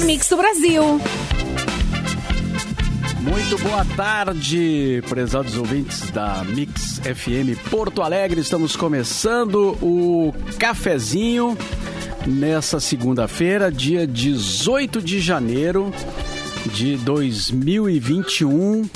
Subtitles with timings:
[0.00, 1.00] mix do Brasil.
[3.20, 8.40] Muito boa tarde, prezados ouvintes da Mix FM Porto Alegre.
[8.40, 11.56] Estamos começando o cafezinho
[12.26, 15.92] nessa segunda-feira, dia 18 de janeiro
[16.72, 18.88] de 2021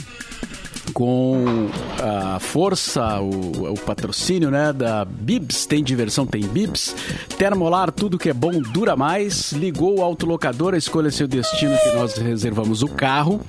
[0.98, 1.68] com
[2.02, 6.92] a força, o, o, patrocínio né, da Bibs, tem diversão, tem Bibs.
[7.38, 9.52] Termolar, tudo que é bom dura mais.
[9.52, 13.40] Ligou o autolocador, escolha seu destino que nós reservamos o carro.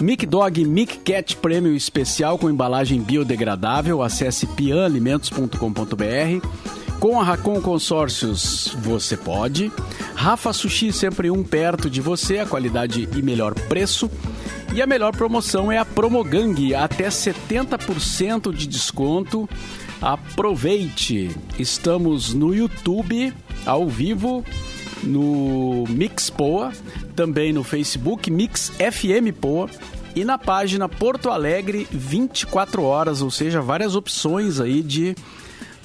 [0.00, 4.02] Mic Dog Mic Cat Prêmio Especial com embalagem biodegradável.
[4.02, 6.77] Acesse pianalimentos.com.br.
[7.00, 9.70] Com a Racon Consórcios você pode.
[10.16, 14.10] Rafa Sushi, sempre um perto de você, a qualidade e melhor preço.
[14.74, 19.48] E a melhor promoção é a Promogang, até 70% de desconto.
[20.02, 21.30] Aproveite!
[21.56, 23.32] Estamos no YouTube,
[23.64, 24.44] ao vivo,
[25.04, 26.72] no Mix Poa,
[27.14, 29.70] também no Facebook Mix FM Poa
[30.16, 35.14] e na página Porto Alegre 24 horas, ou seja, várias opções aí de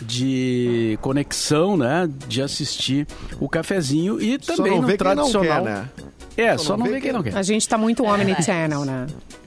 [0.03, 3.07] de conexão, né, de assistir
[3.39, 5.63] o cafezinho e também no tradicional.
[5.63, 5.89] Quer, né?
[6.35, 7.37] É, só, só não vê quem não quer.
[7.37, 9.05] A gente tá muito Omni-Channel, né?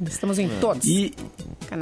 [0.09, 0.87] Estamos em todos.
[0.87, 1.13] E,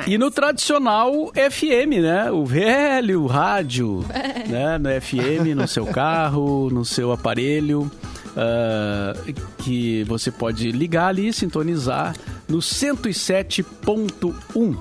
[0.07, 2.31] e no tradicional FM, né?
[2.31, 4.03] O velho rádio,
[4.49, 4.79] né?
[4.79, 7.91] No FM, no seu carro, no seu aparelho.
[8.35, 9.15] Uh,
[9.59, 12.17] que você pode ligar ali, sintonizar
[12.49, 14.77] no 107.1.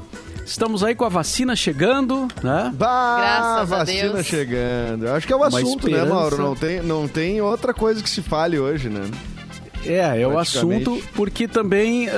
[0.45, 2.71] Estamos aí com a vacina chegando, né?
[2.75, 4.25] Bah, Graças vacina a Deus.
[4.25, 5.07] chegando.
[5.09, 6.37] Acho que é o assunto, né, Mauro?
[6.37, 9.09] Não tem, não tem outra coisa que se fale hoje, né?
[9.85, 12.11] É, é o assunto, porque também, uh,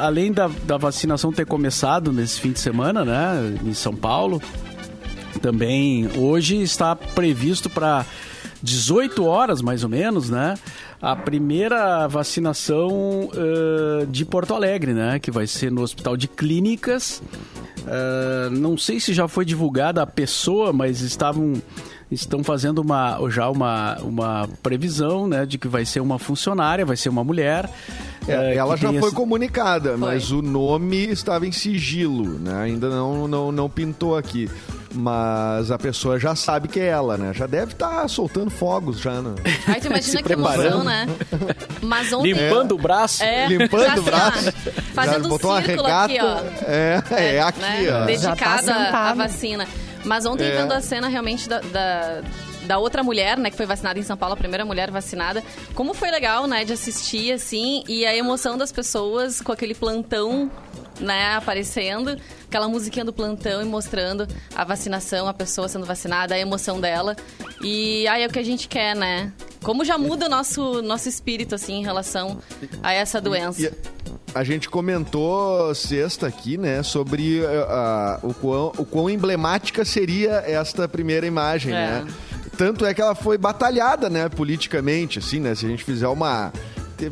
[0.00, 4.40] além da, da vacinação ter começado nesse fim de semana, né, em São Paulo,
[5.42, 8.06] também hoje está previsto para
[8.62, 10.54] 18 horas, mais ou menos, né?
[11.00, 15.18] A primeira vacinação uh, de Porto Alegre, né?
[15.18, 17.22] Que vai ser no Hospital de Clínicas.
[17.78, 21.54] Uh, não sei se já foi divulgada a pessoa, mas estavam
[22.10, 26.96] estão fazendo uma, já uma, uma previsão né, de que vai ser uma funcionária, vai
[26.96, 27.68] ser uma mulher.
[28.26, 29.14] É, ela já foi esse...
[29.14, 32.62] comunicada, mas o nome estava em sigilo, né?
[32.62, 34.48] ainda não, não, não pintou aqui.
[34.94, 37.32] Mas a pessoa já sabe que é ela, né?
[37.34, 39.34] Já deve estar tá soltando fogos já, né?
[39.66, 41.06] Ai, tu imagina que emoção, né?
[41.82, 42.32] Mas ontem...
[42.32, 43.22] Limpando o braço.
[43.22, 44.52] É, Limpando o braço.
[44.94, 46.38] Fazendo já um botou círculo regata, aqui, ó.
[46.66, 48.02] É, é, é aqui, né?
[48.02, 48.04] ó.
[48.06, 49.66] Dedicada tá à vacina.
[50.04, 50.56] Mas ontem, é.
[50.56, 52.22] vendo a cena realmente da, da,
[52.68, 55.42] da, outra mulher, né, que foi vacinada em São Paulo, a primeira mulher vacinada,
[55.74, 60.50] como foi legal, né, de assistir, assim, e a emoção das pessoas com aquele plantão,
[61.00, 66.38] né, aparecendo, aquela musiquinha do plantão e mostrando a vacinação, a pessoa sendo vacinada, a
[66.38, 67.16] emoção dela.
[67.62, 69.32] E aí é o que a gente quer, né?
[69.62, 72.38] Como já muda o nosso, nosso espírito, assim, em relação
[72.82, 73.62] a essa doença.
[73.62, 73.98] E,
[74.34, 80.86] a gente comentou sexta aqui, né, sobre uh, o, quão, o quão emblemática seria esta
[80.86, 81.76] primeira imagem, é.
[81.76, 82.06] né?
[82.58, 85.54] Tanto é que ela foi batalhada, né, politicamente, assim, né?
[85.54, 86.52] Se a gente fizer uma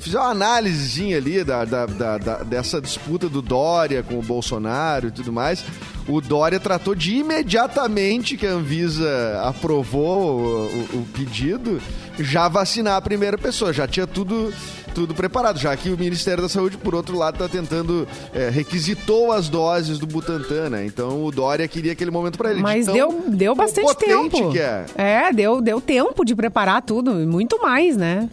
[0.01, 5.07] fizer uma análisezinha ali da, da, da, da, dessa disputa do Dória com o Bolsonaro
[5.07, 5.65] e tudo mais,
[6.09, 11.81] o Dória tratou de imediatamente que a Anvisa aprovou o, o, o pedido,
[12.19, 13.73] já vacinar a primeira pessoa.
[13.73, 14.53] Já tinha tudo
[14.97, 19.31] tudo preparado, já que o Ministério da Saúde, por outro lado, está tentando, é, requisitou
[19.31, 20.87] as doses do Butantan, né?
[20.87, 22.63] Então o Dória queria aquele momento para ele.
[22.63, 24.57] Mas deu, deu bastante tempo.
[24.57, 24.87] É.
[24.97, 28.27] é, deu, deu tempo de preparar tudo, muito mais, né?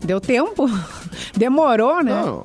[0.00, 0.68] Deu tempo.
[1.36, 2.12] Demorou, né?
[2.12, 2.44] Não.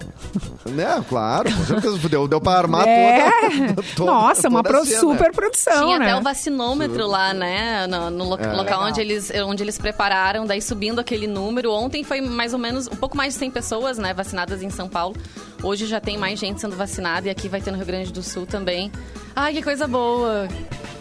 [0.66, 2.10] Né, claro, com certeza.
[2.10, 3.30] Deu, deu pra armar é.
[3.30, 6.06] toda, toda, Nossa, toda uma pro, super produção, Tinha né?
[6.06, 7.88] até o vacinômetro lá, né?
[7.88, 8.54] No, no lo é.
[8.54, 11.72] local onde eles, onde eles prepararam, daí subindo aquele número.
[11.72, 14.14] Ontem foi mais ou menos um pouco mais de 100 pessoas, né?
[14.14, 15.16] Vacinadas em São Paulo.
[15.62, 18.24] Hoje já tem mais gente sendo vacinada e aqui vai ter no Rio Grande do
[18.24, 18.92] Sul também.
[19.36, 20.48] Ai, que coisa boa!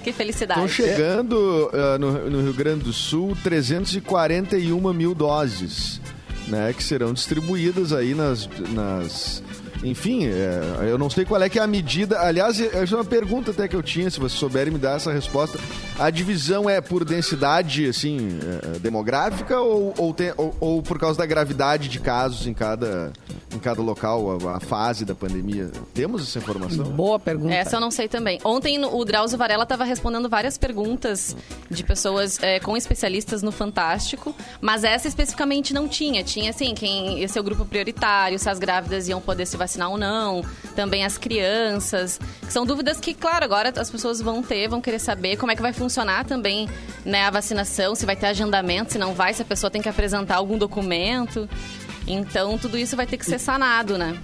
[0.03, 0.61] Que felicidade.
[0.61, 6.01] Estão chegando uh, no, no Rio Grande do Sul 341 mil doses
[6.49, 9.43] né, que serão distribuídas aí nas, nas
[9.85, 12.19] enfim, é, eu não sei qual é que é a medida.
[12.21, 15.13] Aliás, essa é uma pergunta até que eu tinha, se vocês souberem me dar essa
[15.13, 15.59] resposta.
[15.99, 18.39] A divisão é por densidade, assim,
[18.75, 23.13] é, demográfica ou, ou, tem, ou, ou, por causa da gravidade de casos em cada,
[23.55, 25.71] em cada local, a, a, fase da pandemia?
[25.93, 26.85] Temos essa informação?
[26.87, 27.55] Boa pergunta.
[27.55, 28.41] Essa eu não sei também.
[28.43, 31.37] Ontem o Drauzio Varela estava respondendo várias perguntas
[31.71, 36.25] de pessoas é, com especialistas no Fantástico, mas essa especificamente não tinha.
[36.25, 39.74] Tinha, assim, quem esse é o grupo prioritário, se as grávidas iam poder se vacinar
[39.75, 40.45] vacinar ou não,
[40.75, 42.21] também as crianças.
[42.49, 45.63] são dúvidas que, claro, agora as pessoas vão ter, vão querer saber como é que
[45.63, 46.69] vai funcionar também
[47.05, 49.89] né, a vacinação, se vai ter agendamento, se não vai, se a pessoa tem que
[49.89, 51.49] apresentar algum documento.
[52.07, 54.17] Então, tudo isso vai ter que ser sanado, né?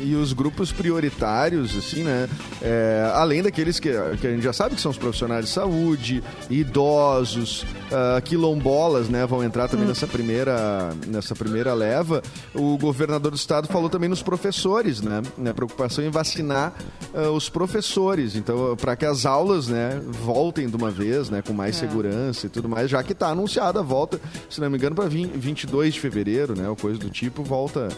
[0.00, 2.28] E os grupos prioritários, assim, né?
[2.60, 3.90] É, além daqueles que,
[4.20, 9.26] que a gente já sabe que são os profissionais de saúde, idosos, uh, quilombolas, né?
[9.26, 9.88] Vão entrar também hum.
[9.88, 12.22] nessa, primeira, nessa primeira leva.
[12.54, 15.22] O governador do estado falou também nos professores, né?
[15.48, 16.72] A preocupação em vacinar
[17.14, 18.34] uh, os professores.
[18.34, 21.42] Então, para que as aulas, né, voltem de uma vez, né?
[21.42, 21.80] Com mais é.
[21.80, 25.08] segurança e tudo mais, já que está anunciada a volta, se não me engano, para
[25.08, 26.68] 22 de fevereiro, né?
[26.68, 27.88] Ou coisa do tipo, volta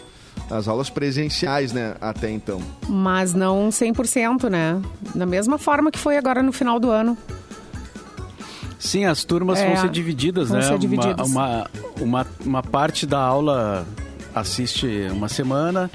[0.49, 2.61] as aulas presenciais, né, até então.
[2.87, 4.81] Mas não 100%, né?
[5.13, 7.17] Da mesma forma que foi agora no final do ano.
[8.77, 10.67] Sim, as turmas é, vão ser divididas, vão né?
[10.67, 11.27] Ser divididas.
[11.27, 13.85] Uma, uma, uma, uma parte da aula
[14.33, 15.89] assiste uma semana,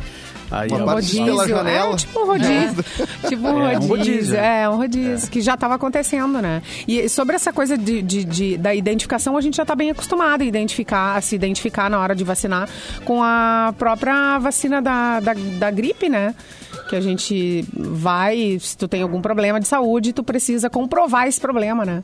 [0.50, 1.92] Aí uma é rodízio, pela janela.
[1.92, 2.84] É, tipo um rodízio.
[3.22, 3.28] É.
[3.28, 3.66] tipo um rodízio.
[3.66, 4.36] É, um rodízio.
[4.36, 5.30] É, um rodízio, é.
[5.30, 6.62] que já estava acontecendo, né?
[6.88, 10.42] E sobre essa coisa de, de, de, da identificação, a gente já está bem acostumado
[10.42, 12.68] a identificar, a se identificar na hora de vacinar
[13.04, 16.34] com a própria vacina da, da, da gripe, né?
[16.90, 21.40] Que a gente vai, se tu tem algum problema de saúde, tu precisa comprovar esse
[21.40, 22.02] problema, né?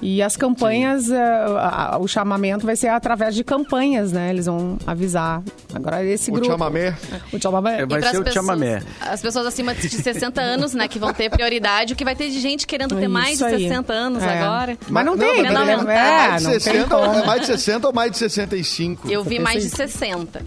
[0.00, 4.30] E as campanhas, uh, o chamamento vai ser através de campanhas, né?
[4.30, 5.42] Eles vão avisar.
[5.72, 6.48] Agora esse grupo.
[6.48, 6.96] O chamamé.
[7.32, 7.82] O chamamé.
[7.82, 8.82] É, vai ser o pessoas, chamamé.
[9.00, 12.30] As pessoas acima de 60 anos, né, que vão ter prioridade, o que vai ter
[12.30, 14.40] de gente querendo ter mais de 60 anos é.
[14.40, 14.78] agora.
[14.88, 17.86] Mas não, não tem, não, não, não, é, mais de 60, é mais de 60
[17.86, 19.10] ou mais de 65?
[19.10, 20.42] Eu vi mais de 60.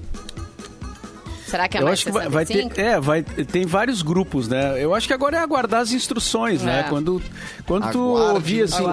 [1.55, 4.49] Será que é eu mais acho que vai, vai ter, é, vai tem vários grupos,
[4.49, 4.83] né?
[4.83, 6.79] Eu acho que agora é aguardar as instruções, né?
[6.79, 6.83] é.
[6.83, 6.89] né?
[6.89, 7.21] Quando
[7.65, 8.83] quando tu ouvia assim,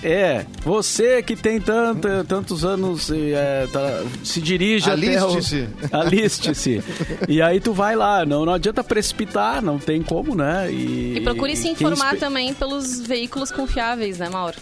[0.00, 5.68] é, você que tem tanto, tantos anos é, tá, se dirige Aliste-se.
[5.82, 6.00] até o...
[6.02, 6.84] Aliste-se.
[7.26, 10.70] e aí tu vai lá, não, não adianta precipitar, não tem como, né?
[10.70, 14.56] E, e procure se informar também pelos veículos confiáveis, né, Mauro?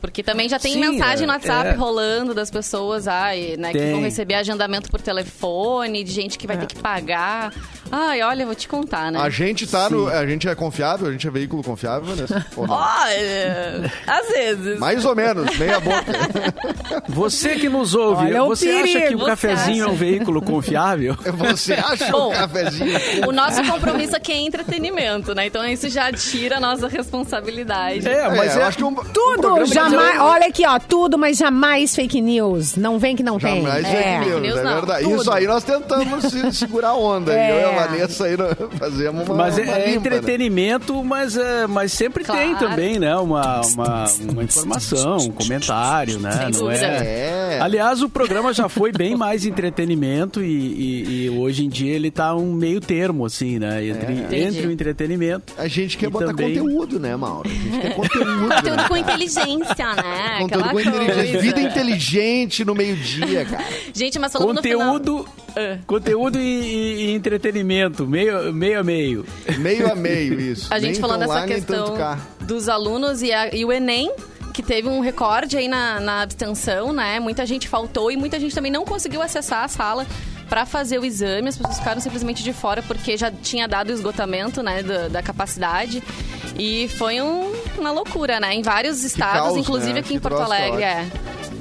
[0.00, 1.72] Porque também já tem Sim, mensagem no é, WhatsApp é.
[1.72, 6.56] rolando das pessoas, ai, né, que vão receber agendamento por telefone, de gente que vai
[6.56, 6.60] é.
[6.60, 7.52] ter que pagar.
[7.92, 9.20] Ai, olha, vou te contar, né?
[9.20, 9.94] A gente tá Sim.
[9.94, 10.08] no.
[10.08, 11.08] A gente é confiável?
[11.08, 12.24] A gente é veículo confiável, né?
[12.56, 14.78] Olha, às vezes.
[14.78, 16.04] Mais ou menos, meia boca.
[17.08, 19.90] Você que nos ouve, olha você acha que o cafezinho acha?
[19.90, 21.16] é um veículo confiável?
[21.50, 22.98] Você acha Bom, o cafezinho?
[23.26, 25.46] O nosso compromisso aqui é entretenimento, né?
[25.46, 28.08] Então isso já tira a nossa responsabilidade.
[28.08, 30.20] É, mas é, eu acho que um, tudo, um jamais.
[30.20, 32.76] Olha aqui, ó, tudo, mas jamais fake news.
[32.76, 33.82] Não vem que não jamais tem.
[33.82, 34.20] Jamais fake é.
[34.20, 35.04] news, news é verdade.
[35.04, 35.20] Tudo.
[35.20, 36.24] Isso aí nós tentamos
[36.56, 37.32] segurar a onda.
[37.32, 37.64] É.
[37.64, 38.36] Eu Vanessa aí
[38.78, 39.34] fazemos uma.
[39.36, 39.94] Mas é, uma limpa, né?
[39.94, 41.02] entretenimento, né?
[41.04, 42.40] mas, é, mas sempre claro.
[42.40, 43.14] tem também, né?
[43.16, 46.50] Uma, uma, uma informação, um comentário, né?
[46.52, 46.76] Não é...
[46.76, 47.58] é.
[47.60, 52.10] Aliás, o programa já foi bem mais entretenimento e, e, e hoje em dia ele
[52.10, 53.84] tá um meio termo, assim, né?
[53.86, 54.42] Entre, é.
[54.42, 55.52] entre o entretenimento.
[55.58, 56.58] A gente quer botar também...
[56.58, 57.48] conteúdo, né, Mauro?
[57.48, 58.48] A gente quer conteúdo.
[58.48, 58.88] conteúdo né?
[58.88, 60.38] com inteligência, né?
[60.40, 61.40] Conteúdo Aquela com inteligência.
[61.40, 63.64] Vida inteligente no meio-dia, cara.
[63.92, 65.78] Gente, mas falando conteúdo, final...
[65.86, 69.26] Conteúdo e, e entretenimento entretenimento, meio, meio a meio.
[69.58, 70.72] Meio a meio, isso.
[70.72, 71.96] A gente nem falando dessa questão
[72.40, 74.12] dos alunos e, a, e o Enem,
[74.52, 77.20] que teve um recorde aí na, na abstenção, né?
[77.20, 80.06] Muita gente faltou e muita gente também não conseguiu acessar a sala
[80.50, 81.48] para fazer o exame.
[81.48, 85.22] As pessoas ficaram simplesmente de fora porque já tinha dado o esgotamento, né, da, da
[85.22, 86.02] capacidade.
[86.58, 88.54] E foi um, uma loucura, né?
[88.54, 90.00] Em vários estados, caos, inclusive né?
[90.00, 90.82] aqui que em Porto Alegre.
[90.82, 91.08] É.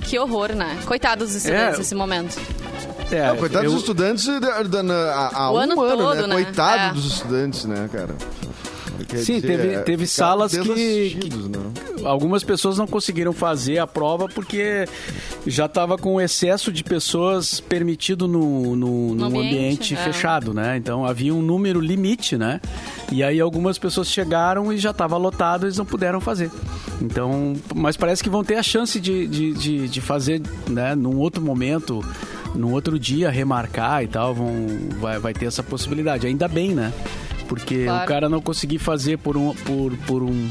[0.01, 0.77] Que horror, né?
[0.85, 1.77] Coitados dos estudantes é.
[1.77, 2.41] nesse momento.
[3.11, 3.71] É, não, coitado eu...
[3.71, 6.27] dos estudantes há, há um ano, ano todo, né?
[6.27, 6.33] né?
[6.35, 6.93] Coitado é.
[6.93, 8.15] dos estudantes, né, cara?
[9.07, 11.71] Quer Sim, dizer, teve, é, teve salas que, que né?
[12.03, 14.85] algumas pessoas não conseguiram fazer a prova porque
[15.45, 19.97] já estava com excesso de pessoas permitido no, no, no ambiente, ambiente é.
[19.97, 20.77] fechado, né?
[20.77, 22.59] Então havia um número limite, né?
[23.11, 26.51] E aí algumas pessoas chegaram e já estava lotado, eles não puderam fazer.
[27.01, 31.17] Então, mas parece que vão ter a chance de, de, de, de fazer, né, num
[31.17, 32.03] outro momento
[32.55, 34.67] no outro dia remarcar e tal, vão,
[34.99, 36.27] vai, vai ter essa possibilidade.
[36.27, 36.93] Ainda bem, né?
[37.49, 38.03] Porque claro.
[38.03, 40.49] o cara não conseguir fazer por um, por, por um.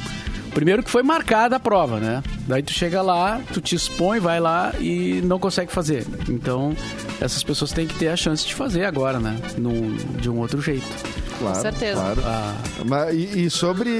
[0.53, 2.23] Primeiro que foi marcada a prova, né?
[2.49, 6.05] Daí tu chega lá, tu te expõe, vai lá e não consegue fazer.
[6.29, 6.77] Então,
[7.21, 9.37] essas pessoas têm que ter a chance de fazer agora, né?
[10.21, 10.85] De um outro jeito.
[11.39, 12.01] Claro, Com certeza.
[12.01, 12.23] Claro.
[12.25, 12.55] Ah.
[12.85, 13.91] Mas, e, e, sobre,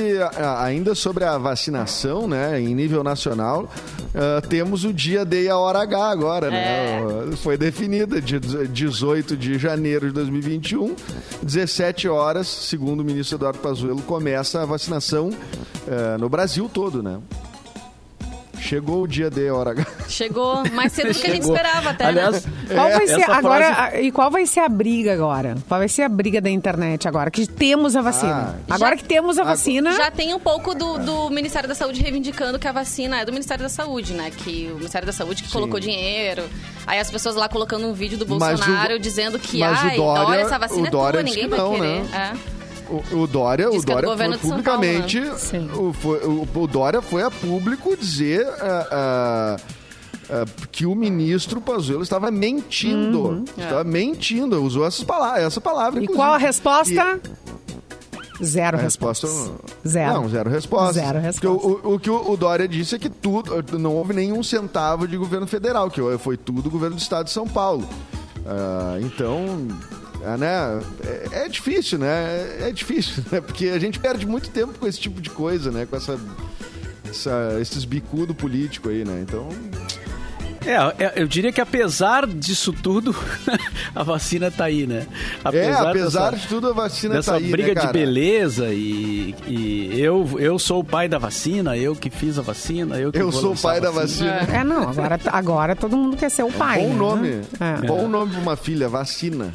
[0.59, 5.57] ainda sobre a vacinação, né, em nível nacional, uh, temos o dia D e a
[5.57, 6.99] hora H agora, né?
[6.99, 7.01] é.
[7.01, 7.37] né?
[7.37, 10.95] Foi definida, de 18 de janeiro de 2021,
[11.43, 17.19] 17 horas, segundo o ministro Eduardo Pazuello, começa a vacinação uh, no Brasil todo, né?
[18.69, 19.87] Chegou o dia de hora H.
[20.09, 22.05] Chegou mais cedo do que a gente esperava até.
[22.05, 22.53] Aliás, né?
[22.75, 23.75] Qual vai ser Essa agora?
[23.75, 25.57] frase- a- E qual vai ser a briga agora?
[25.67, 27.31] Qual vai ser a briga da internet agora?
[27.31, 28.57] Que temos a vacina.
[28.69, 29.93] Ah, agora já- que temos a vacina.
[29.97, 33.33] Já tem um pouco do, do Ministério da Saúde reivindicando que a vacina é do
[33.33, 34.31] Ministério da Saúde, né?
[34.31, 36.45] Que o Ministério da Saúde que colocou dinheiro.
[36.87, 39.87] Aí as pessoas lá colocando um vídeo do Mas o- Bolsonaro dizendo que, mas o
[39.87, 42.03] ai, Dória- Dória, essa vacina o é tua, ninguém que vai não, querer.
[42.05, 42.33] né?
[42.45, 42.58] É.
[42.89, 45.21] O, o Dória, Diz o é Dória foi São Paulo, publicamente.
[45.21, 45.69] né?
[45.77, 49.57] O, foi- o- o Dória foi a público dizer ah,
[50.31, 53.45] ah, que o ministro Pazuello estava mentindo.
[53.57, 56.01] Estava mentindo, usou essas palavras, essa palavra.
[56.01, 56.17] E inclusive.
[56.25, 57.21] qual a resposta?
[58.43, 59.27] Zero A resposta.
[59.27, 59.61] respostas.
[59.87, 60.15] Zero.
[60.15, 60.93] Não, zero resposta.
[60.93, 61.67] Zero resposta.
[61.67, 65.17] o, o- o que o, Dória disse é que tudo, não houve nenhum centavo de
[65.17, 67.89] governo federal, que foi tudo governo do estado de São Paulo.
[68.47, 69.67] Ah, então,
[69.98, 69.98] é,
[70.37, 70.81] né,
[71.33, 72.07] é, é difícil, né?
[72.61, 73.41] É, é difícil, né?
[73.41, 75.87] Porque a gente perde muito tempo com esse tipo de coisa, né?
[75.87, 76.19] Com essa,
[77.09, 79.21] essa- esses bicudo político aí, né?
[79.23, 79.49] Então,
[80.69, 83.17] É, é, eu diria que apesar disso tudo,
[83.95, 85.07] a vacina tá aí, né?
[85.53, 90.01] é, apesar dessa- de tudo, a vacina tá aí, briga né, de beleza e, e
[90.01, 93.31] eu, eu sou o pai da vacina, eu que fiz a vacina, eu que Eu
[93.31, 94.47] vou sou o pai da vacina.
[94.53, 96.81] É, não, agora, agora todo mundo quer ser o pai.
[96.83, 96.95] Bom né?
[96.95, 97.41] nome.
[97.59, 97.87] É.
[97.87, 99.53] Bom nome pra uma filha, vacina.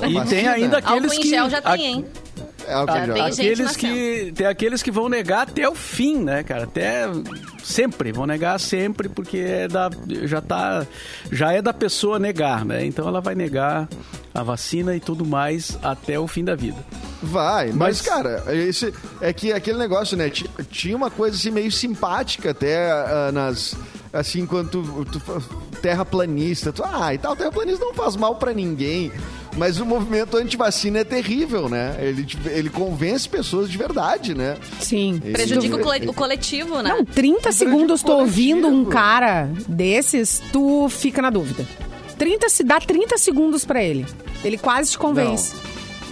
[0.00, 0.24] E Vacina.
[0.26, 2.04] tem ainda aqueles em que gel já a- tem, hein?
[2.72, 5.68] É o que Já já- tem gente aqueles que tem aqueles que vão negar até
[5.68, 6.64] o fim, né, cara?
[6.64, 7.04] Até
[7.62, 9.90] sempre vão negar sempre porque é da
[10.24, 10.86] já tá
[11.30, 12.84] já é da pessoa negar, né?
[12.84, 13.88] Então ela vai negar
[14.34, 16.78] a vacina e tudo mais até o fim da vida.
[17.22, 20.28] Vai, mas, Mas- cara, esse, é que aquele negócio, né?
[20.28, 23.76] ti- Tinha uma coisa assim meio simpática até ah, nas.
[24.12, 25.42] Assim, enquanto tu, tu,
[25.80, 29.12] terraplanista, tu, ah, e tal, terraplanista não faz mal pra ninguém.
[29.56, 31.96] Mas o movimento antivacina é terrível, né?
[32.00, 34.56] Ele, ele convence pessoas de verdade, né?
[34.80, 35.20] Sim.
[35.22, 36.88] Esse- Prejudica o, cole- o coletivo, né?
[36.90, 38.20] Não, 30 Um segundos tu coletivo.
[38.28, 41.66] ouvindo um cara desses, tu fica na dúvida.
[42.16, 44.06] 30, se dá 30 segundos pra ele.
[44.42, 45.52] Ele quase te convence.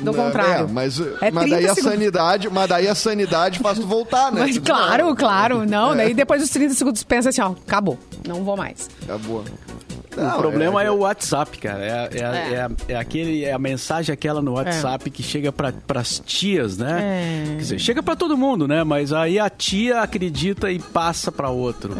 [0.01, 0.65] Do Não, contrário.
[0.65, 4.33] é, mas, É mas 30 daí a sanidade, mas daí a sanidade faz tu voltar,
[4.33, 4.41] né?
[4.41, 5.67] Mas claro, não, claro.
[5.67, 5.97] Não, É.
[5.97, 7.99] daí depois dos 30 segundos tu pensa assim, ó, acabou.
[8.27, 8.89] Não vou mais.
[9.05, 9.45] Acabou.
[10.17, 11.85] O problema é, o WhatsApp, cara.
[11.85, 12.55] É, é, É.
[12.89, 17.01] é, é aquele, é a mensagem aquela no WhatsApp que chega para as tias, né?
[17.01, 17.45] É.
[17.51, 18.83] Quer dizer, chega para todo mundo, né?
[18.85, 21.95] Mas aí a tia acredita e passa para outro.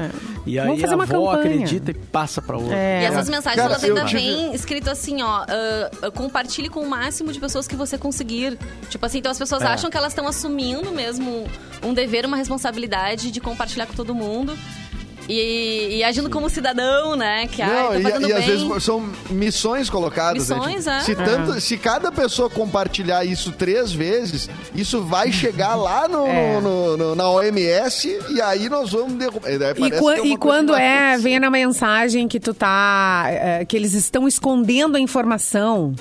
[0.47, 1.55] E aí Vamos fazer a uma avó campanha.
[1.55, 2.73] acredita e passa para outro.
[2.75, 3.03] É.
[3.03, 7.33] E essas mensagens, Cara, elas ainda vêm escrito assim, ó, ah, compartilhe com o máximo
[7.33, 8.59] de pessoas que você conseguir.
[8.89, 9.67] Tipo assim, então as pessoas É.
[9.67, 11.45] acham que elas estão assumindo mesmo
[11.83, 14.57] um dever, uma responsabilidade de compartilhar com todo mundo.
[15.31, 17.47] E, e agindo como cidadão, né?
[17.47, 18.37] Que ai, Não, e, fazendo e bem.
[18.37, 20.49] às vezes são missões colocadas.
[20.49, 20.57] né?
[20.57, 21.01] Missões, Tipo, é.
[21.01, 26.61] se, tanto, se cada pessoa compartilhar isso três vezes, isso vai chegar lá no, É.
[26.61, 29.51] no- no- na OMS e aí nós vamos derrubar.
[29.51, 33.25] E, quan- e quando é, vem na mensagem que tu tá.
[33.29, 35.95] é, que eles estão escondendo a informação.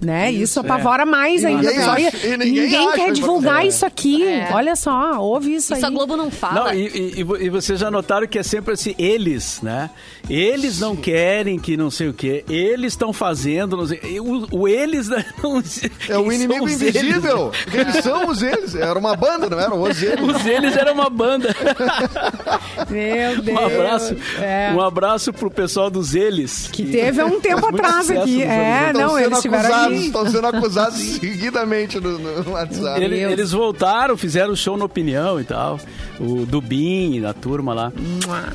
[0.00, 0.30] Né?
[0.30, 1.62] Isso, apavora mais E ainda.
[1.70, 4.24] ninguém acha- e ninguém ninguém acha quer divulgar isso aqui.
[4.24, 4.48] É.
[4.52, 5.90] Olha só, ouve isso, Isso aí.
[5.90, 6.66] a Globo não fala.
[6.66, 9.90] Não, e, e- e vo- vocês já notaram que é sempre assim, eles, né?
[10.30, 14.68] Eles não querem que não sei o quê, eles estão fazendo, não sei, o, o
[14.68, 15.62] eles né, não
[16.08, 17.50] É o inimigo invisível.
[17.74, 17.88] Eles?
[17.88, 18.74] Eles são os eles.
[18.76, 20.20] Era uma banda, não eram os eles.
[20.20, 21.48] Os eles era uma banda.
[22.88, 23.58] Meu Deus.
[23.58, 24.72] Um abraço, É.
[24.74, 26.68] um abraço pro pessoal dos eles.
[26.72, 28.42] Que teve há um tempo atrás aqui.
[28.42, 28.92] É, 80.
[28.92, 33.02] não, eles tiveram acusados, estão sendo acusados seguidamente no, no WhatsApp.
[33.02, 35.78] Ele- eles voltaram, fizeram show no Opinião e tal.
[36.20, 37.92] O Dubin, a turma lá.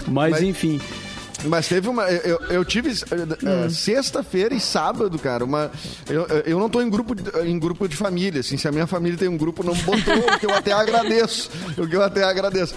[0.07, 0.79] Mas, Mas- enfim.
[1.45, 2.03] Mas teve uma.
[2.09, 5.43] Eu, eu tive eh, eh, sexta-feira e sábado, cara.
[5.43, 5.71] Uma,
[6.09, 8.39] eu, eu não tô em grupo, de- em grupo de família.
[8.41, 11.49] Assim, se a minha família tem um grupo, não botou, o que eu até agradeço.
[11.77, 12.75] O que eu até agradeço.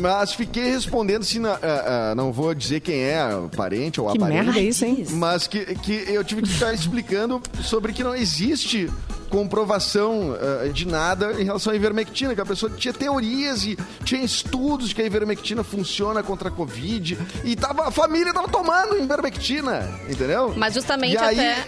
[0.00, 3.24] Mas fiquei respondendo assim, na- ah, ah, não vou dizer quem é,
[3.56, 5.06] parente ou Que merda é isso, hein?
[5.10, 8.90] Mas que, que eu tive que ficar explicando sobre que não existe
[9.32, 14.22] comprovação eh, de nada em relação à ivermectina, que a pessoa tinha teorias e tinha
[14.22, 18.98] estudos de que a ivermectina funciona contra a Covid e tava, a família tava tomando
[19.02, 20.52] ivermectina, entendeu?
[20.54, 21.64] Mas justamente E aí- até.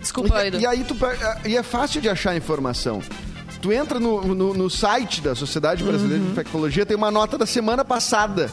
[0.00, 0.58] Desculpa, Edu.
[0.58, 3.02] E, e aí tu, pe- e é fácil de achar informação.
[3.60, 7.44] Tu entra no, no, no site da Sociedade Brasileira de Infectologia, tem uma nota da
[7.44, 8.48] semana passada.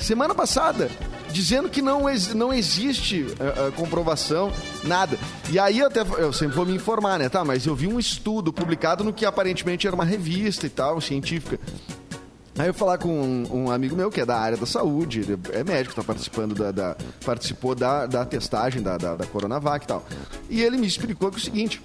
[0.00, 0.90] Semana passada.
[1.32, 2.02] Dizendo que não,
[2.34, 4.52] não existe eh, eh, comprovação,
[4.84, 5.18] nada.
[5.50, 7.28] E aí eu, até, eu sempre vou me informar, né?
[7.28, 11.00] Tá, mas eu vi um estudo publicado no que aparentemente era uma revista e tal,
[11.00, 11.58] científica.
[12.58, 15.64] Aí eu falar com um, um amigo meu que é da área da saúde, é
[15.64, 20.04] médico, tá participando da, da- participou da, da testagem da, da, da Coronavac e tal.
[20.50, 21.80] E ele me explicou que é o seguinte: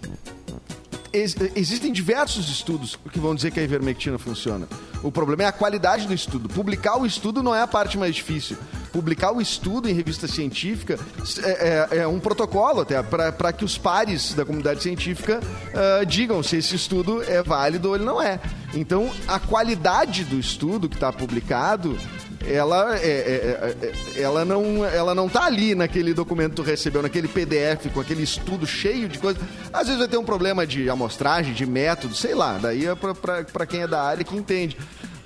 [1.15, 4.67] ex, existem diversos estudos que vão dizer que a ivermectina funciona.
[5.01, 6.49] O problema é a qualidade do estudo.
[6.49, 8.57] Publicar o estudo não é a parte mais difícil.
[8.91, 10.97] Publicar o estudo em revista científica
[11.43, 16.41] é, é, é um protocolo até para que os pares da comunidade científica uh, digam
[16.41, 18.39] se esse estudo é válido ou ele não é.
[18.73, 21.97] Então, a qualidade do estudo que está publicado
[22.47, 27.01] ela, é, é, é, ela, não, ela não tá ali naquele documento que tu recebeu,
[27.01, 29.41] naquele PDF, com aquele estudo cheio de coisas.
[29.73, 32.57] Às vezes vai ter um problema de amostragem, de método, sei lá.
[32.57, 34.77] Daí é para quem é da área que entende.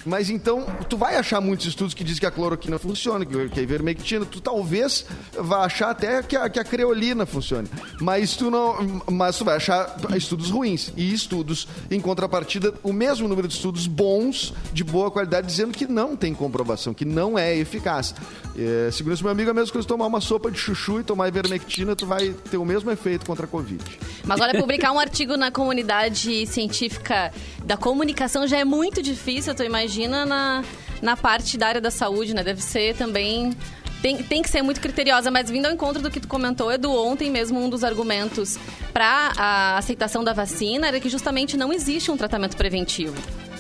[0.05, 3.63] Mas então, tu vai achar muitos estudos que dizem que a cloroquina funciona, que a
[3.63, 5.05] ivermectina, tu talvez
[5.37, 7.67] vai achar até que a, que a creolina funcione.
[7.99, 9.01] Mas tu não.
[9.11, 10.93] Mas tu vai achar estudos ruins.
[10.95, 15.85] E estudos, em contrapartida, o mesmo número de estudos bons, de boa qualidade, dizendo que
[15.85, 18.15] não tem comprovação, que não é eficaz.
[18.57, 21.03] É, segundo esse meu amigo, é a mesma coisa tomar uma sopa de chuchu e
[21.03, 23.83] tomar ivermectina, tu vai ter o mesmo efeito contra a Covid.
[24.25, 27.31] Mas olha, publicar um artigo na comunidade científica
[27.63, 30.63] da comunicação já é muito difícil, tu imagina imagina na,
[31.01, 32.43] na parte da área da saúde, né?
[32.43, 33.55] Deve ser também
[34.01, 36.89] tem, tem que ser muito criteriosa, mas vindo ao encontro do que tu comentou, Edu,
[36.89, 38.58] ontem mesmo um dos argumentos
[38.93, 43.15] para a aceitação da vacina era que justamente não existe um tratamento preventivo.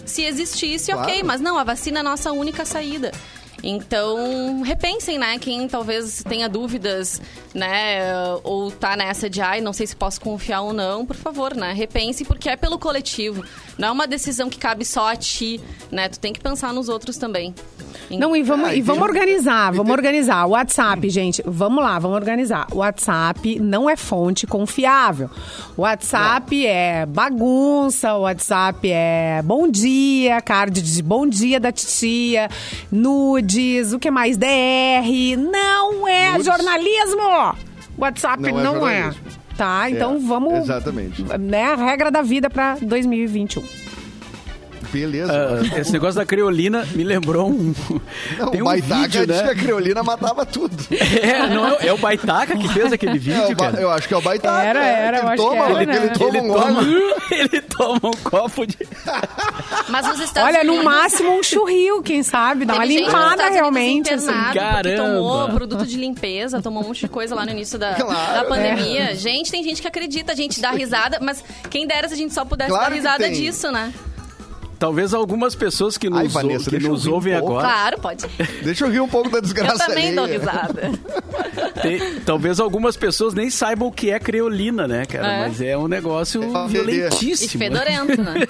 [0.05, 1.09] Se existisse, claro.
[1.09, 3.11] ok, mas não, a vacina é a nossa única saída.
[3.63, 5.37] Então, repensem, né?
[5.39, 7.21] Quem talvez tenha dúvidas,
[7.53, 8.01] né?
[8.43, 11.73] Ou tá nessa de, ai, não sei se posso confiar ou não, por favor, né?
[11.73, 13.43] Repense, porque é pelo coletivo.
[13.77, 15.59] Não é uma decisão que cabe só a ti,
[15.91, 16.09] né?
[16.09, 17.53] Tu tem que pensar nos outros também.
[18.11, 20.45] Não, e vamos, ah, e vamos organizar, vamos organizar.
[20.45, 22.67] O WhatsApp, gente, vamos lá, vamos organizar.
[22.71, 25.29] O WhatsApp não é fonte confiável.
[25.77, 32.49] O WhatsApp é bagunça, o WhatsApp é bom dia, card de bom dia da titia,
[32.91, 34.37] nudes, o que mais?
[34.37, 35.37] DR.
[35.37, 36.45] Não é nudes.
[36.45, 37.55] jornalismo!
[37.97, 38.99] O WhatsApp não, é não é.
[38.99, 39.13] é.
[39.57, 40.53] Tá, então é, vamos.
[40.53, 41.21] Exatamente.
[41.37, 43.61] Né, a regra da vida para 2021.
[44.91, 45.31] Beleza.
[45.31, 47.73] Uh, esse negócio da creolina me lembrou um.
[48.37, 49.43] Não, tem um o Baitaca vídeo, né?
[49.43, 50.75] que a creolina matava tudo.
[50.91, 53.79] É, não é, é o Baitaca que fez aquele é, vídeo, é, cara?
[53.79, 54.63] Eu acho que é o Baitaca.
[54.63, 55.97] Era, é, era, eu acho toma, que era, ele, né?
[55.97, 56.81] ele, toma, ele, um toma,
[57.31, 58.77] ele toma um copo de.
[59.89, 60.77] Mas os Estados Olha, Unidos...
[60.77, 62.65] no máximo um churril, quem sabe?
[62.65, 64.13] Dá uma limpada realmente.
[64.13, 64.27] Assim.
[64.53, 64.95] Caramba.
[64.95, 68.45] tomou produto de limpeza, tomou um monte de coisa lá no início da, claro, da
[68.45, 69.11] pandemia.
[69.11, 69.15] É.
[69.15, 72.33] Gente, tem gente que acredita, a gente dá risada, mas quem dera se a gente
[72.33, 73.93] só pudesse claro dar risada disso, né?
[74.79, 77.67] Talvez algumas pessoas que nos, Ai, Vanessa, que nos ouvem um agora.
[77.67, 78.25] Claro, pode.
[78.63, 79.83] Deixa eu rir um pouco da desgraça.
[79.83, 80.89] Eu também dou risada.
[81.83, 85.27] Tem, talvez algumas pessoas nem saibam o que é creolina, né, cara?
[85.27, 85.47] É.
[85.47, 87.45] Mas é um negócio é violentíssimo.
[87.45, 88.35] E fedorento, né?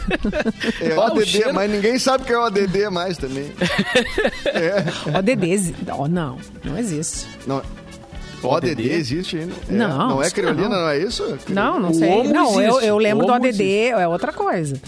[0.82, 1.54] É o ADD, cheiro...
[1.54, 3.52] mas ninguém sabe o que é o ADD mais também.
[4.46, 5.18] É.
[5.18, 7.28] ODD, oh, não, não existe.
[7.48, 7.62] Não,
[8.44, 9.54] o ODD existe ainda?
[9.70, 9.74] É.
[9.74, 10.10] Não.
[10.10, 11.38] Não é creolina, não, não é isso?
[11.50, 12.24] Não, não sei.
[12.24, 13.90] Não, eu, eu lembro do ODD, existe.
[13.90, 14.80] é outra coisa.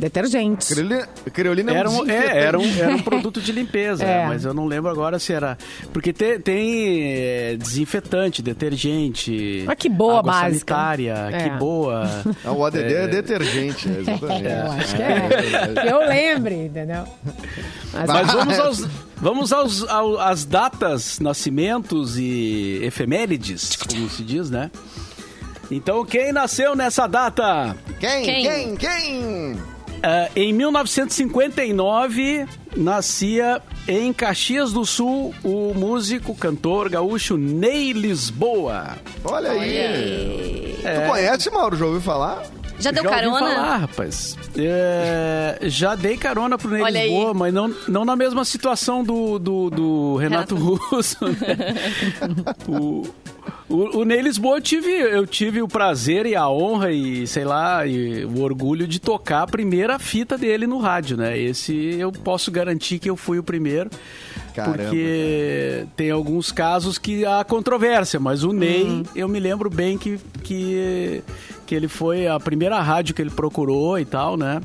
[0.00, 0.68] Detergentes.
[0.68, 4.26] Creolina, creolina é era um, é, era, um, era um produto de limpeza, é.
[4.26, 5.58] mas eu não lembro agora se era.
[5.92, 9.62] Porque te, tem é, desinfetante, detergente.
[9.68, 10.48] Ah, que boa água básica.
[10.50, 11.42] sanitária, é.
[11.42, 12.00] que boa.
[12.42, 14.46] Ah, o ADD é, detergente, exatamente.
[14.46, 15.92] eu acho que é.
[15.92, 17.04] eu lembre, entendeu?
[17.92, 18.88] Mas, mas vamos aos.
[19.16, 24.70] Vamos aos, aos, às datas, nascimentos e efemérides, como se diz, né?
[25.70, 27.76] Então, quem nasceu nessa data?
[27.98, 28.24] Quem?
[28.24, 28.42] Quem?
[28.42, 28.76] Quem?
[28.76, 29.56] quem?
[30.00, 38.96] Uh, em 1959, nascia em Caxias do Sul o músico, cantor gaúcho Ney Lisboa.
[39.22, 40.78] Olha aí!
[40.82, 41.00] É.
[41.00, 41.76] Tu conhece, Mauro?
[41.76, 42.42] Já ouviu falar?
[42.78, 43.40] Já deu já carona?
[43.40, 44.36] Ouvi falar, rapaz.
[44.56, 47.36] É, já dei carona pro Ney Olha Lisboa, aí.
[47.36, 51.18] mas não, não na mesma situação do, do, do Renato, Renato Russo.
[51.28, 51.34] Né?
[52.66, 53.06] o,
[53.70, 57.44] o, o Ney Lisboa eu tive, eu tive o prazer e a honra e, sei
[57.44, 61.38] lá, e o orgulho de tocar a primeira fita dele no rádio, né?
[61.38, 63.88] Esse eu posso garantir que eu fui o primeiro.
[64.54, 65.88] Caramba, porque cara.
[65.96, 69.02] tem alguns casos que há controvérsia, mas o Ney, uhum.
[69.14, 71.22] eu me lembro bem que, que,
[71.64, 74.60] que ele foi a primeira rádio que ele procurou e tal, né?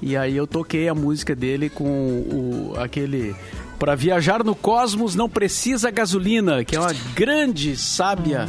[0.00, 3.34] E aí eu toquei a música dele com o, aquele
[3.78, 8.48] para viajar no cosmos não precisa gasolina, que é uma grande sábia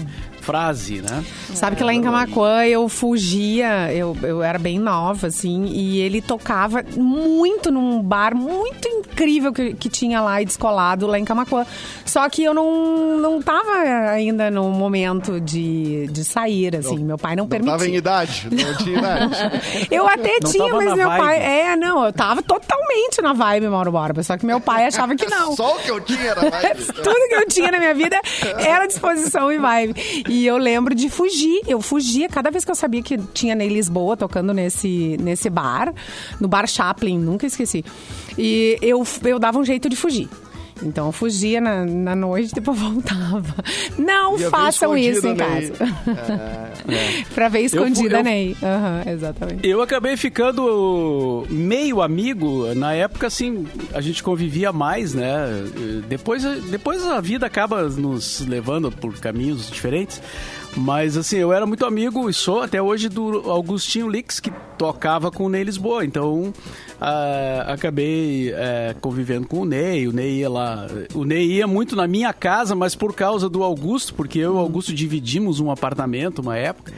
[0.49, 1.23] frase, né?
[1.53, 6.23] Sabe que lá em Camacuã eu fugia, eu, eu era bem nova, assim, e ele
[6.23, 11.67] tocava muito num bar muito incrível que, que tinha lá e descolado lá em Camacuã.
[12.03, 13.73] Só que eu não, não tava
[14.09, 17.71] ainda no momento de, de sair, assim, meu pai não, não permitia.
[17.71, 19.35] Não tava em idade, não tinha idade.
[19.91, 21.21] eu até não tinha, mas meu vibe.
[21.21, 21.39] pai...
[21.39, 25.25] É, não, eu tava totalmente na vibe, Mauro Borba, só que meu pai achava que
[25.29, 25.55] não.
[25.55, 26.85] Só o que eu tinha era vibe.
[27.03, 28.19] Tudo que eu tinha na minha vida
[28.57, 29.93] era disposição e vibe.
[30.27, 31.59] E E eu lembro de fugir.
[31.67, 35.93] Eu fugia cada vez que eu sabia que tinha Ney Lisboa tocando nesse, nesse bar,
[36.39, 37.83] no Bar Chaplin, nunca esqueci.
[38.37, 40.29] E eu, eu dava um jeito de fugir.
[40.81, 43.55] Então eu fugia na, na noite e depois voltava.
[43.97, 45.73] Não Ia façam isso em casa.
[46.87, 47.23] É, é.
[47.33, 48.55] pra ver escondida, eu, Ney.
[48.61, 49.67] Uhum, exatamente.
[49.67, 52.73] Eu acabei ficando meio amigo.
[52.75, 55.47] Na época, assim, a gente convivia mais, né?
[56.07, 60.21] Depois, depois a vida acaba nos levando por caminhos diferentes.
[60.79, 65.29] Mas assim, eu era muito amigo e sou até hoje do Augustinho Lix, que tocava
[65.29, 66.05] com o Ney Lisboa.
[66.05, 66.53] Então,
[66.99, 70.07] uh, acabei uh, convivendo com o Ney.
[70.07, 70.87] O Ney ia lá.
[71.13, 74.55] O Ney ia muito na minha casa, mas por causa do Augusto, porque eu e
[74.55, 76.93] o Augusto dividimos um apartamento uma época.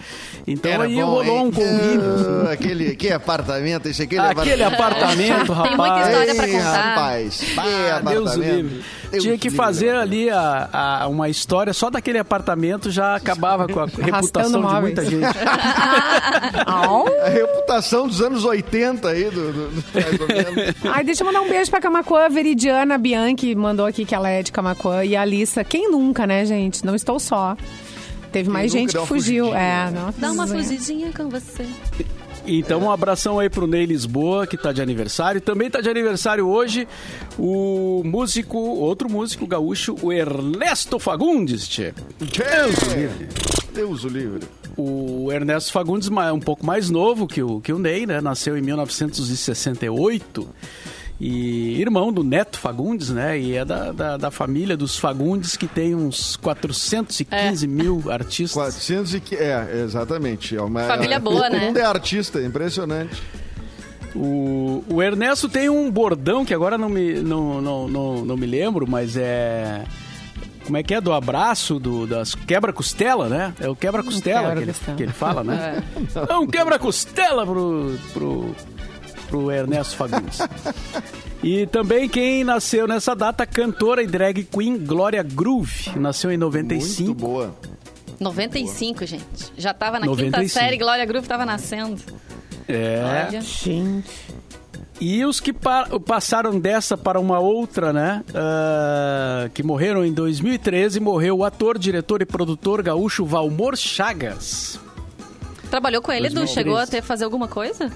[0.45, 1.45] Então Era aí bom, rolou hein?
[1.47, 2.43] um convívio.
[2.45, 5.71] Uh, aquele que apartamento, esse aquele, aquele apartamento, rapaz.
[5.71, 6.81] Tem muita história pra contar.
[6.81, 8.83] Rapaz, bah, Deus livre.
[9.11, 10.69] Deus Tinha que livre, fazer ali a,
[11.01, 15.25] a, uma história só daquele apartamento já acabava com a reputação de muita gente.
[17.25, 21.69] a reputação dos anos 80 aí, do, do, do Ai, deixa eu mandar um beijo
[21.69, 25.03] pra Camacuã, Veridiana Bianchi mandou aqui que ela é de Camacuã.
[25.03, 26.85] E a Alissa, quem nunca, né, gente?
[26.85, 27.55] Não estou só.
[28.31, 29.53] Teve quem mais gente que fugiu.
[29.53, 30.19] É, nossa.
[30.19, 31.65] Dá uma fugidinha com você.
[32.45, 35.39] Então, um abração aí pro Ney Lisboa, que tá de aniversário.
[35.39, 36.87] Também tá de aniversário hoje
[37.37, 41.93] o músico, outro músico gaúcho, o Ernesto Fagundes, tchê.
[42.95, 43.60] Livre.
[43.73, 44.47] Deus o livre.
[44.77, 48.21] O Ernesto Fagundes é um pouco mais novo que o, que o Ney, né?
[48.21, 50.47] Nasceu em 1968
[51.19, 53.39] e irmão do Neto Fagundes, né?
[53.39, 57.67] E é da, da, da, família dos Fagundes, que tem uns 415 é.
[57.67, 58.53] mil artistas.
[58.53, 59.23] 400 e...
[59.35, 60.55] É, exatamente.
[60.55, 61.59] É uma, família boa, né?
[61.59, 63.21] Todo mundo é artista, impressionante.
[64.15, 68.47] O, o Ernesto tem um bordão que agora não me, não, não, não, não me
[68.47, 69.83] lembro, mas é
[70.65, 71.01] como é que é?
[71.01, 73.53] Do abraço, do, das quebra-costela, né?
[73.59, 75.83] É o quebra-costela quebra que, que, ele fala, né?
[76.15, 78.55] É, é um quebra-costela pro, pro,
[79.27, 80.39] pro Ernesto Fagundes.
[81.43, 85.91] E também quem nasceu nessa data, cantora e drag queen Glória Groove.
[85.95, 87.03] Nasceu em 95.
[87.03, 87.55] Muito boa.
[88.19, 89.07] 95, boa.
[89.07, 89.51] gente.
[89.57, 90.37] Já tava na 95.
[90.37, 91.99] quinta série, Glória Groove tava nascendo.
[92.67, 93.01] É.
[93.03, 93.41] Olha.
[93.41, 94.21] Gente.
[95.01, 98.23] E os que pa passaram dessa para uma outra, né?
[98.29, 104.79] Uh, que morreram em 2013, morreu o ator, diretor e produtor gaúcho Valmor Chagas.
[105.71, 106.47] Trabalhou com ele, Edu?
[106.47, 107.91] Chegou a ter fazer alguma coisa?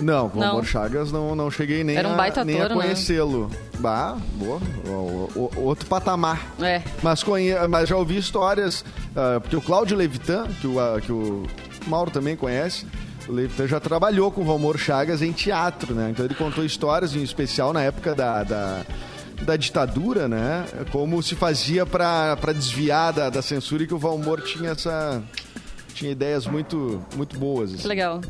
[0.00, 2.82] Não, Valmor Chagas não, não cheguei nem Era um baita a, nem ator, a né?
[2.82, 3.48] conhecê-lo.
[3.48, 3.56] Né?
[3.78, 4.60] Bah, boa.
[4.84, 6.54] O, o, outro patamar.
[6.60, 6.82] É.
[7.04, 11.12] Mas, conhe, mas já ouvi histórias, uh, porque o Cláudio Levitan, que o, uh, que
[11.12, 11.44] o
[11.86, 12.84] Mauro também conhece,
[13.28, 16.10] o Levitan já trabalhou com o Valmor Chagas em teatro, né?
[16.10, 18.84] Então ele contou histórias, em especial na época da, da,
[19.42, 20.64] da ditadura, né?
[20.90, 25.22] Como se fazia para desviar da, da censura e que o Valmor tinha essa...
[25.94, 27.74] Tinha ideias muito, muito boas.
[27.74, 27.86] Assim.
[27.86, 28.20] Legal.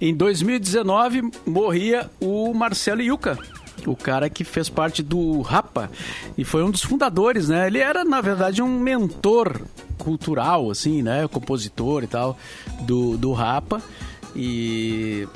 [0.00, 3.38] Em 2019, morria o Marcelo Yuca,
[3.86, 5.90] o cara que fez parte do Rapa
[6.36, 7.66] e foi um dos fundadores, né?
[7.66, 9.60] Ele era, na verdade, um mentor
[9.98, 11.26] cultural, assim, né?
[11.28, 12.38] Compositor e tal,
[12.82, 13.82] do, do Rapa.
[14.34, 15.26] E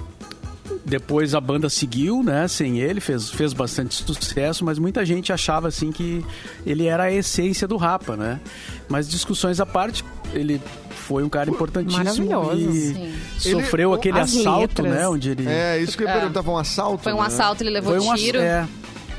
[0.84, 5.68] depois a banda seguiu, né, sem ele, fez, fez bastante sucesso, mas muita gente achava
[5.68, 6.24] assim que
[6.64, 8.40] ele era a essência do Rapa, né?
[8.88, 13.60] Mas discussões à parte, ele foi um cara importantíssimo e Sim.
[13.60, 14.98] sofreu ele, aquele assalto, letras.
[14.98, 16.18] né, onde ele É, isso que eu ia é.
[16.18, 17.02] perguntar, foi um assalto.
[17.02, 17.26] Foi um né?
[17.26, 18.38] assalto, ele levou foi um tiro.
[18.38, 18.66] É.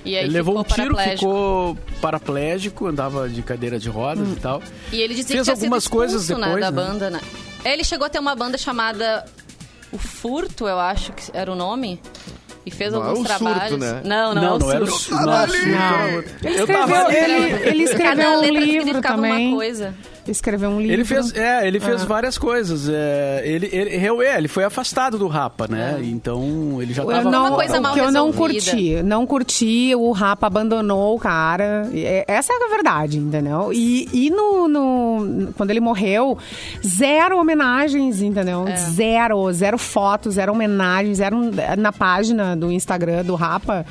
[0.03, 4.33] E aí ele levou um tiro, ficou paraplégico, andava de cadeira de rodas hum.
[4.33, 4.61] e tal.
[4.91, 6.75] E ele dizia Fez que algumas expulso, coisas né, depois né, da né?
[6.75, 7.21] banda, né?
[7.63, 9.25] Ele chegou a ter uma banda chamada
[9.95, 12.01] O Furto, eu acho que era o nome.
[12.65, 13.69] E fez não alguns é trabalhos.
[13.69, 14.01] Surto, né?
[14.03, 15.25] Não, não, não, é o não era o surto.
[15.25, 19.47] Não, não, Ele escreveu, ele, ele escreveu um livro também.
[19.47, 19.95] Uma coisa
[20.31, 20.93] escreveu um livro.
[20.93, 22.05] Ele fez, é, ele fez ah.
[22.05, 22.89] várias coisas.
[22.89, 25.97] É, ele, ele, é, ele foi afastado do Rapa, né?
[25.99, 26.05] É.
[26.05, 27.29] Então ele já tava...
[27.29, 29.03] Não, uma coisa mal que eu não curti.
[29.03, 31.89] Não curti, o Rapa abandonou o cara.
[32.27, 33.71] Essa é a verdade, entendeu?
[33.73, 36.37] E, e no, no quando ele morreu,
[36.85, 38.67] zero homenagens, entendeu?
[38.67, 38.75] É.
[38.75, 41.37] Zero, zero fotos, zero homenagens, zero
[41.77, 43.85] na página do Instagram do Rapa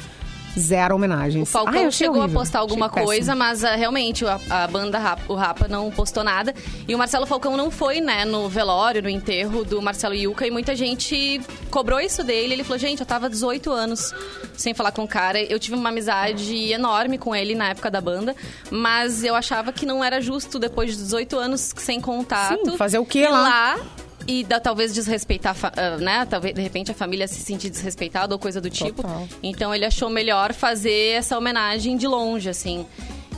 [0.59, 1.49] zero homenagens.
[1.49, 2.37] O Falcão chegou horrível.
[2.37, 3.39] a postar alguma achei coisa, péssimo.
[3.39, 6.55] mas uh, realmente a, a banda Rapa, o Rapa não postou nada.
[6.87, 10.47] E o Marcelo Falcão não foi, né, no velório, no enterro do Marcelo Yuca.
[10.47, 11.41] E muita gente
[11.71, 12.55] cobrou isso dele.
[12.55, 14.15] Ele falou, gente, eu tava 18 anos
[14.57, 15.41] sem falar com o cara.
[15.41, 18.35] Eu tive uma amizade enorme com ele na época da banda.
[18.71, 22.71] Mas eu achava que não era justo, depois de 18 anos sem contato...
[22.71, 23.43] Sim, fazer o quê lá?
[23.43, 23.81] lá
[24.27, 26.27] e da, talvez desrespeitar, uh, né?
[26.27, 29.03] Talvez de repente a família se sentir desrespeitada ou coisa do tipo.
[29.03, 29.29] Total.
[29.43, 32.87] Então ele achou melhor fazer essa homenagem de longe, assim.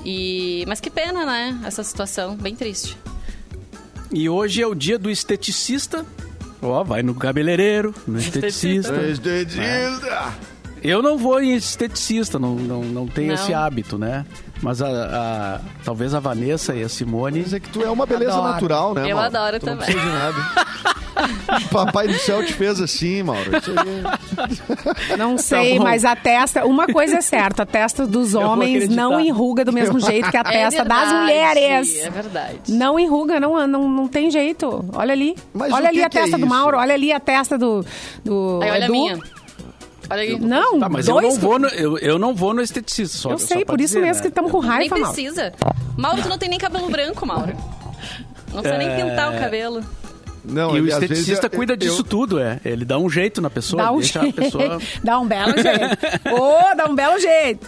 [0.05, 1.61] E, mas que pena, né?
[1.65, 2.97] Essa situação, bem triste.
[4.13, 6.07] E hoje é o dia do esteticista.
[6.63, 8.95] Ó, vai no cabeleireiro, no esteticista.
[9.03, 10.35] Esteticista.
[10.83, 13.35] Eu não vou em esteticista, não, não, não tenho Não.
[13.35, 14.25] esse hábito, né?
[14.63, 17.41] Mas a, a- talvez a Vanessa e a Simone.
[17.43, 18.53] Mas é que tu é uma beleza Adoro.
[18.53, 19.37] natural, né, Eu Mauro?
[19.37, 19.87] adoro tu Não também.
[19.95, 20.37] precisa de nada.
[21.73, 23.51] Papai do céu te fez assim, Mauro.
[23.57, 26.65] Isso aí- Não sei, Tá mas a testa.
[26.67, 30.41] Uma coisa é certa: a testa dos homens não enruga do mesmo jeito que a
[30.41, 31.97] É testa das verdade, mulheres.
[32.05, 32.59] É verdade.
[32.69, 34.85] Não enruga, não, não, não tem jeito.
[34.93, 35.37] Olha ali.
[35.55, 36.55] Mas olha ali a é testa do isso?
[36.55, 37.85] Mauro, olha ali a testa do.
[38.25, 38.93] do Aí olha a Edu.
[38.93, 39.19] minha.
[40.09, 40.39] Olha aqui.
[40.41, 41.35] Não, Tá, mas eu dois.
[41.35, 43.17] não, vou no, eu, eu não vou no esteticista.
[43.19, 44.23] Só, Eu só sei, pra por isso dizer, mesmo né?
[44.23, 45.13] que estamos com Nem raiva, Mauro.
[45.15, 45.53] precisa.
[45.97, 47.53] Mauro, tu não tem nem cabelo branco, Mauro.
[48.53, 49.83] Não precisa nem pintar o cabelo.
[50.49, 52.61] Não, E o esteticista eu- cuida eu- disso tudo, é.
[52.65, 54.41] Ele dá um jeito na pessoa, Dá um deixa jeito.
[54.41, 54.79] a pessoa...
[55.03, 56.07] Dá um belo jeito.
[56.33, 57.67] Ô, dá um belo jeito.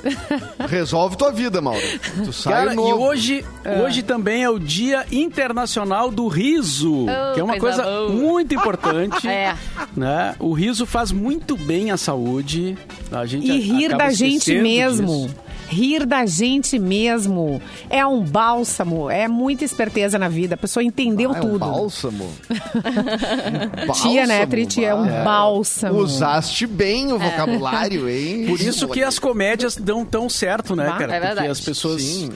[0.69, 1.81] Resolve tua vida, Mauro.
[2.25, 3.03] Tu sai Cara, e novo.
[3.05, 3.45] hoje,
[3.85, 8.55] hoje também é o Dia Internacional do Riso, Oh, que é uma coisa coisa muito
[8.55, 9.27] importante.
[9.29, 9.55] É.
[9.97, 10.35] né?
[10.39, 12.77] O riso faz muito bem à saúde.
[13.13, 15.27] A gente E a- rir da gente mesmo.
[15.27, 15.37] disso.
[15.69, 17.61] Rir da gente mesmo.
[17.91, 19.11] É um bálsamo.
[19.11, 20.55] É muita esperteza na vida.
[20.55, 21.59] A pessoa entendeu Ah, é um tudo.
[21.61, 22.31] bálsamo.
[23.89, 24.85] Um Tia, né, bálsamo, Triti?
[24.85, 25.23] É um bah.
[25.25, 25.99] bálsamo.
[25.99, 28.47] Usaste bem o vocabulário, hein?
[28.49, 31.05] Por isso que as comédias dão tão certo, né, Bah, cara?
[31.05, 31.49] é Porque verdade.
[31.49, 32.31] as pessoas Sim.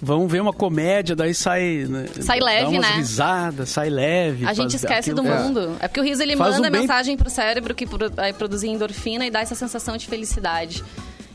[0.00, 1.86] vão ver uma comédia, daí sai...
[1.88, 2.96] né, Sai dá leve, umas né?
[2.96, 4.46] risadas, sai leve.
[4.46, 5.38] A gente esquece aquilo- do É.
[5.42, 5.76] mundo.
[5.80, 8.32] É porque o riso ele Faz manda um bem- mensagem pro cérebro que pro- vai
[8.32, 10.82] produzir endorfina e dá essa sensação de felicidade.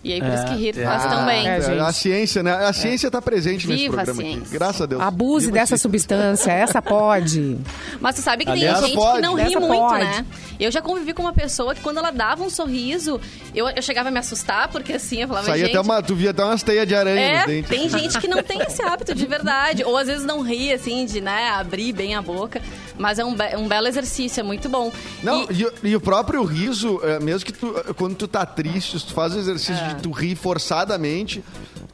[0.04, 0.84] E aí por É, isso que rir é.
[0.84, 1.48] faz tão bem.
[1.48, 1.80] É, gente.
[1.80, 2.52] a ciência, né?
[2.54, 4.34] A ciência tá presente nesse Viva a programa aqui.
[4.34, 4.60] ciência.
[4.60, 5.02] Graças a Deus.
[5.02, 6.52] Abuse Viva a dessa substância.
[6.52, 7.58] Essa pode.
[8.02, 9.16] Mas tu sabe que Aliás, tem gente pode.
[9.16, 10.04] que não ri Essa muito, pode.
[10.04, 10.26] né?
[10.60, 13.20] Eu já convivi com uma pessoa que quando ela dava um sorriso,
[13.56, 15.78] eu, eu chegava a me assustar, porque assim, eu falava, Saía gente...
[15.78, 17.70] até uma, tu via até umas teias de aranha É, nos dentes.
[17.70, 19.84] tem gente que não tem esse hábito de verdade.
[19.86, 22.62] Ou às vezes não ri, assim, de né, abrir bem a boca.
[22.98, 24.92] Mas é um, be- um belo exercício, é muito bom.
[25.24, 28.46] Não, E- e, o- e o próprio riso, é, mesmo que tu, quando tu tá
[28.46, 29.93] triste, se tu faz o exercício É.
[29.94, 31.44] de tu rir forçadamente,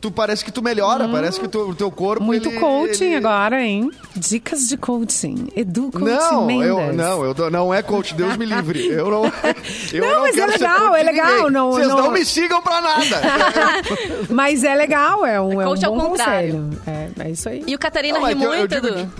[0.01, 2.23] tu parece que tu melhora, parece que tu- o teu corpo.
[2.23, 3.91] Muito ele- coaching ele- agora, hein?
[4.15, 5.47] Dicas de coaching.
[5.55, 6.67] Edu Coaching Não, Mendes.
[6.67, 8.87] eu, não, eu tô- não é coach, Deus me livre.
[8.87, 9.25] Eu não,
[9.93, 12.11] eu Não, mas é legal, é legal, não- Vocês não- não...
[12.11, 13.21] me sigam pra nada.
[14.29, 16.69] Mas é legal, é um, é um coach ao bom contrário.
[16.69, 16.81] conselho.
[16.87, 17.63] É, é isso aí.
[17.67, 19.11] E o Catarina Não, é ri que eu- eu muito, digo Edu.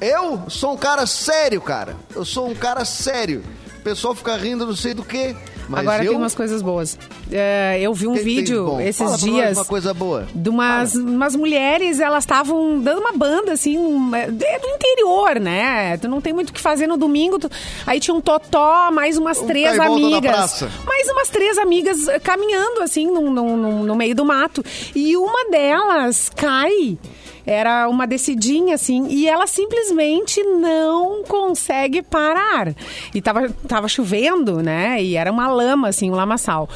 [0.00, 1.94] Eu sou um cara sério, cara.
[2.14, 3.42] Eu sou um cara sério.
[3.78, 5.36] O pessoal fica rindo não sei do quê.
[5.70, 6.10] Mas Agora eu...
[6.10, 6.98] tem umas coisas boas.
[7.30, 8.80] É, eu vi um Tem- tem vídeo bom.
[8.80, 10.26] esses Fala dias uma coisa boa.
[10.34, 15.96] de umas, umas mulheres, elas estavam dando uma banda, assim, um- é, do interior, né?
[15.98, 17.38] Tu não tem muito o que fazer no domingo.
[17.38, 17.48] tu-
[17.86, 20.62] Aí tinha um totó, mais umas Um três na amigas.
[20.84, 24.64] Mais umas três amigas eh, caminhando, assim, no, no, no- no meio do mato.
[24.94, 26.98] E uma delas cai.
[27.46, 32.74] Era uma descidinha, assim, e ela simplesmente não consegue parar.
[33.14, 35.02] E tava, tava chovendo, né?
[35.02, 36.68] E era uma lama, assim, um lamaçal.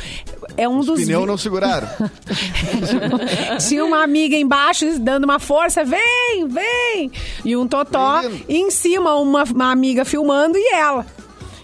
[0.56, 1.88] É um dos Pneu vi- não seguraram.
[3.66, 7.10] tinha uma amiga embaixo dando uma força, vem, vem!
[7.44, 11.06] E um totó e em cima uma, uma amiga filmando e ela.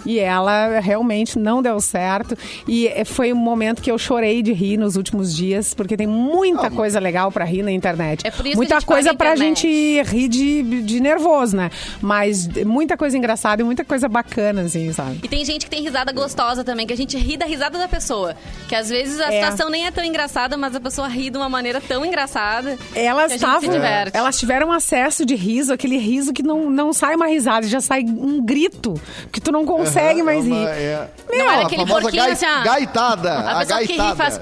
[0.04, 2.36] E ela realmente não deu certo.
[2.66, 6.06] E eh, foi um momento que eu chorei de rir nos últimos dias, porque tem
[6.06, 8.26] muita Ah, coisa legal pra rir na internet.
[8.26, 9.66] É por isso que muita a gente coisa pra gente
[10.02, 11.70] rir de, de nervoso, né?
[12.00, 15.20] Mas muita coisa engraçada e muita coisa bacana, assim, sabe?
[15.22, 17.88] E tem gente que tem risada gostosa também, que a gente ri da risada da
[17.88, 18.34] pessoa.
[18.68, 19.40] Que às vezes a É.
[19.42, 22.78] situação nem é tão engraçada, mas a pessoa ri de uma maneira tão engraçada.
[22.94, 23.70] Elas estavam.
[24.12, 28.02] Elas tiveram acesso de riso, aquele riso que não, não sai uma risada, já sai
[28.04, 28.94] um grito,
[29.32, 30.66] que tu não consegue Aham, mais é rir.
[30.66, 32.62] é- Não era aquele porquinho gai- assim, ó.
[32.64, 33.32] gaitada.
[33.32, 34.16] A A, pessoa que ri gaitada.
[34.16, 34.40] faz...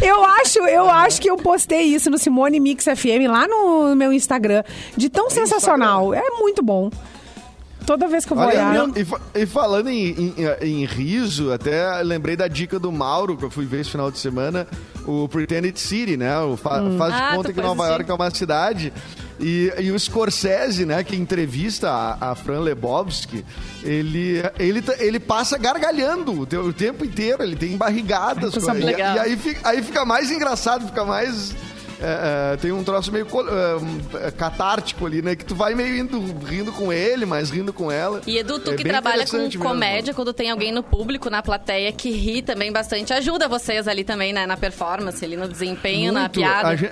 [0.00, 4.12] Eu acho, eu acho que eu postei isso no Simone Mix FM lá no meu
[4.12, 4.62] Instagram.
[4.96, 6.14] De tão sensacional.
[6.14, 6.88] É muito bom.
[7.84, 8.88] Toda vez que eu vou Olha, olhar.
[9.34, 13.50] e, e falando em, em- em riso, até lembrei da dica do Mauro, que eu
[13.50, 14.66] fui ver esse final de semana,
[15.06, 16.36] o Pretended City, né?
[16.40, 17.86] O fa- Faz de Ah, conta que Nova.
[17.88, 18.92] York é uma cidade.
[19.38, 23.44] E, e o Scorsese, né, que entrevista a, a Fran Lebowski,
[23.82, 28.52] ele, ele, ele passa gargalhando o, te- o tempo inteiro, ele tem barrigadas.
[28.54, 29.16] Coisa e, legal.
[29.16, 31.54] e aí, fica, aí fica mais engraçado, fica mais...
[32.00, 33.44] é, é, tem um troço meio co-
[34.22, 35.36] é, catártico ali, né?
[35.36, 38.22] Que tu vai meio indo, rindo com ele, mas rindo com ela.
[38.26, 39.70] E Edu, tu É que trabalha com interessante mesmo.
[39.70, 44.02] comédia, quando tem alguém no público, na plateia, que ri também bastante, ajuda vocês ali
[44.04, 44.46] também, né?
[44.46, 46.32] Na performance, ali no desempenho, na Muito.
[46.40, 46.68] piada.
[46.68, 46.90] A gen-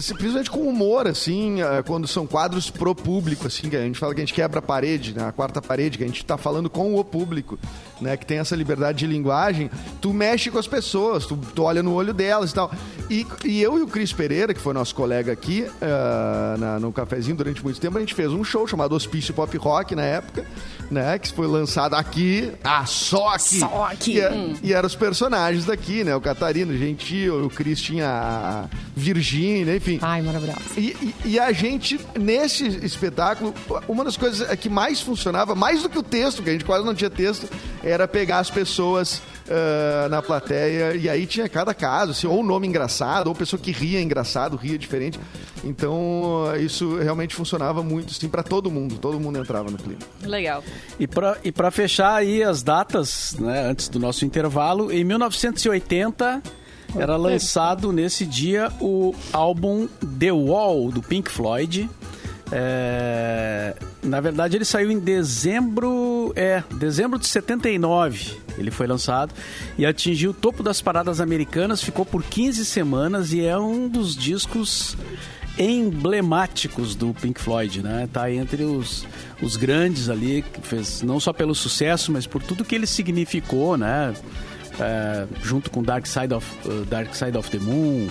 [0.00, 4.14] principalmente com humor, assim, uh, quando são quadros pro público, assim, que a gente fala
[4.14, 6.70] que a gente quebra a parede, né, a quarta parede, que a gente tá falando
[6.70, 7.58] com o público,
[8.00, 11.82] né, que tem essa liberdade de linguagem, tu mexe com as pessoas, tu, tu olha
[11.82, 12.70] no olho delas e tal.
[13.10, 16.92] E, e eu e o Cris Pereira, que foi nosso colega aqui uh, na, no
[16.92, 20.46] cafezinho durante muito tempo, a gente fez um show chamado Hospício Pop Rock na época,
[20.90, 23.58] né, que foi lançado aqui, ah, só aqui.
[23.58, 24.12] Só aqui.
[24.12, 24.54] E, é, hum.
[24.62, 29.76] e eram os personagens daqui, né, o Catarino, o Gentil, o Cris tinha a Virgínia,
[29.76, 29.98] enfim.
[30.02, 30.60] Ai, maravilhoso.
[30.76, 33.54] E, e, e, a gente, nesse espetáculo,
[33.86, 36.84] uma das coisas que mais funcionava, mais do que o texto, que a gente quase
[36.84, 37.48] não tinha texto,
[37.82, 40.94] era pegar as pessoas uh, na plateia.
[40.94, 44.78] E aí tinha cada caso, assim, ou nome engraçado, ou pessoa que ria engraçado, ria
[44.78, 45.18] diferente.
[45.64, 48.96] Então, isso realmente funcionava muito, assim, para todo mundo.
[48.98, 50.00] Todo mundo entrava no clima.
[50.22, 50.62] Legal.
[50.98, 56.42] E para e pra fechar aí as datas, né, antes do nosso intervalo, em 1980
[56.96, 59.86] era lançado nesse dia o álbum
[60.18, 61.88] The Wall, do Pink Floyd.
[62.50, 68.38] É, na verdade, ele saiu em dezembro, é, dezembro de 79.
[68.56, 69.34] Ele foi lançado
[69.76, 74.16] e atingiu o topo das paradas americanas, ficou por 15 semanas e é um dos
[74.16, 74.96] discos
[75.58, 78.08] emblemáticos do Pink Floyd, né?
[78.12, 79.06] Tá entre os,
[79.42, 84.14] os grandes ali, fez não só pelo sucesso, mas por tudo que ele significou, né?
[84.80, 88.08] É, junto com Dark Side of, uh, Dark Side of the Moon,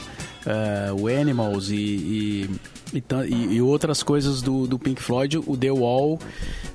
[0.47, 2.49] uh, o Animals e, e,
[2.93, 6.19] e, e, outras coisas do, do Pink Floyd, o The Wall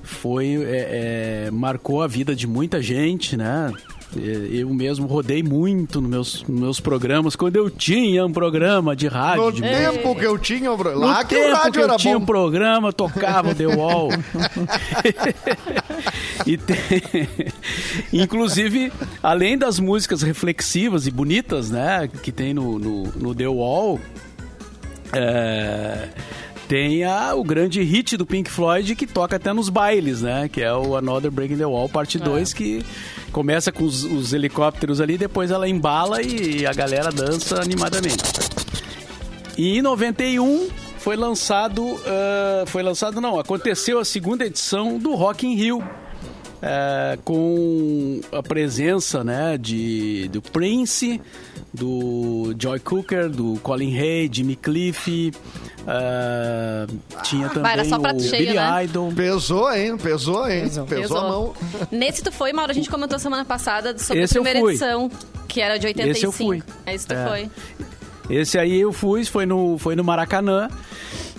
[0.03, 3.73] foi é, é, marcou a vida de muita gente, né?
[4.19, 9.07] Eu mesmo rodei muito nos meus, nos meus programas, quando eu tinha um programa de
[9.07, 9.43] rádio.
[9.43, 11.05] No de tempo que eu tinha um programa.
[11.05, 12.23] Lá que o rádio que eu era tinha bom.
[12.23, 14.09] um programa, tocava The Wall.
[16.45, 16.77] e tem...
[18.11, 23.99] Inclusive, além das músicas reflexivas e bonitas, né, que tem no, no, no The Wall,
[25.13, 26.09] é
[26.73, 30.49] tem a, o grande hit do Pink Floyd que toca até nos bailes, né?
[30.49, 32.55] Que é o Another Breaking the Wall, parte 2, é.
[32.55, 32.85] que
[33.31, 38.23] começa com os, os, helicópteros ali, depois ela embala e a galera dança animadamente.
[39.55, 45.45] E em 91 foi lançado, uh, foi lançado não, aconteceu a segunda edição do Rock
[45.45, 45.77] in Rio.
[45.77, 51.21] Uh, com a presença né, de, do Prince,
[51.73, 55.31] do Joy Cooker, do Colin Hay, Jimmy Cliff,
[55.83, 56.87] Uh,
[57.23, 58.85] tinha também Vai, o cheio, Billy né?
[58.85, 59.11] Idol.
[59.11, 59.97] Pesou, hein?
[59.97, 60.61] Pesou, hein?
[60.61, 61.53] Pesou, Pesou, a mão.
[61.91, 65.11] Nesse tu foi, Mauro, a gente comentou semana passada sobre Esse a primeira edição,
[65.47, 66.17] que era de 85.
[66.17, 66.63] Esse eu fui.
[66.87, 67.27] Esse tu é.
[67.27, 67.51] foi.
[68.29, 70.69] Esse aí eu fui, foi no, foi no Maracanã.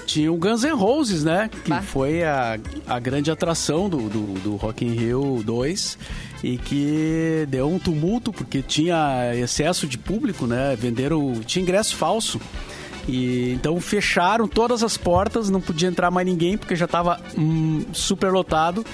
[0.04, 1.48] Tinha o Guns N' Roses, né?
[1.64, 1.80] Que bah.
[1.80, 5.98] foi a, a grande atração do, do, do Rock in Rio 2
[6.44, 10.76] e que deu um tumulto porque tinha excesso de público, né?
[10.76, 11.40] Venderam...
[11.46, 12.38] Tinha ingresso falso.
[13.08, 17.86] E então fecharam todas as portas, não podia entrar mais ninguém porque já estava hum,
[17.94, 18.84] super lotado.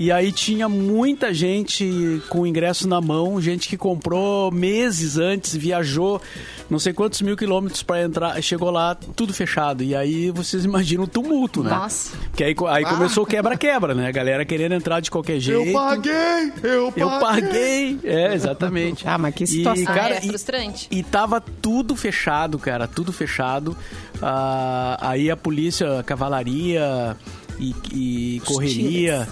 [0.00, 6.22] E aí tinha muita gente com ingresso na mão, gente que comprou meses antes, viajou
[6.70, 9.84] não sei quantos mil quilômetros para entrar, chegou lá tudo fechado.
[9.84, 11.68] E aí vocês imaginam o tumulto, né?
[11.68, 12.16] Nossa.
[12.34, 12.88] Que aí, aí ah.
[12.88, 14.08] começou quebra-quebra, né?
[14.08, 15.68] A galera querendo entrar de qualquer jeito.
[15.68, 16.52] Eu paguei!
[16.62, 17.02] Eu paguei!
[17.02, 18.00] Eu paguei!
[18.02, 19.06] É, exatamente.
[19.06, 19.82] ah, mas que situação.
[19.82, 20.88] E, cara, é frustrante.
[20.90, 23.76] E, e tava tudo fechado, cara, tudo fechado.
[24.22, 27.14] Ah, aí a polícia, a cavalaria
[27.58, 29.28] e, e correria.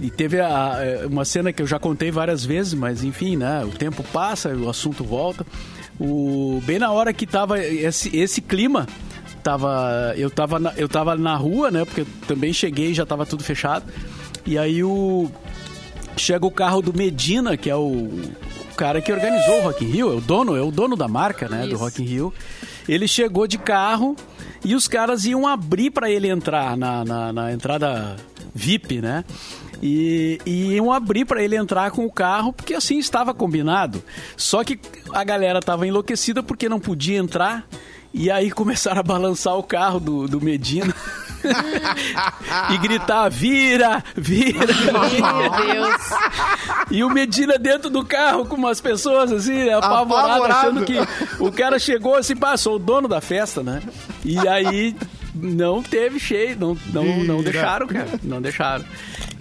[0.00, 0.78] E teve a,
[1.08, 3.64] uma cena que eu já contei várias vezes, mas enfim, né?
[3.64, 5.46] O tempo passa, o assunto volta.
[6.00, 8.86] O, bem na hora que tava esse, esse clima,
[9.42, 11.84] tava, eu, tava na, eu tava na rua, né?
[11.84, 13.84] Porque eu também cheguei e já tava tudo fechado.
[14.46, 15.30] E aí o.
[16.16, 19.88] Chega o carro do Medina, que é o, o cara que organizou o Rock in
[19.88, 21.62] Rio, é o dono, é o dono da marca, né?
[21.62, 21.70] Isso.
[21.70, 22.34] Do Rock in Rio.
[22.86, 24.14] Ele chegou de carro
[24.64, 28.16] e os caras iam abrir para ele entrar na, na, na entrada
[28.54, 29.24] VIP, né?
[29.82, 34.02] E, e iam abrir para ele entrar com o carro, porque assim estava combinado.
[34.36, 34.78] Só que
[35.12, 37.66] a galera estava enlouquecida porque não podia entrar.
[38.14, 40.94] E aí começaram a balançar o carro do, do Medina.
[42.72, 44.74] e gritar: vira, vira.
[44.84, 45.96] Meu Deus.
[46.90, 50.52] E o Medina dentro do carro com umas pessoas assim, apavorado, apavorado.
[50.52, 50.94] achando que
[51.42, 53.82] o cara chegou assim, passou o dono da festa, né?
[54.24, 54.94] E aí
[55.34, 58.10] não teve cheio, não, não, não deixaram, cara.
[58.22, 58.84] Não deixaram.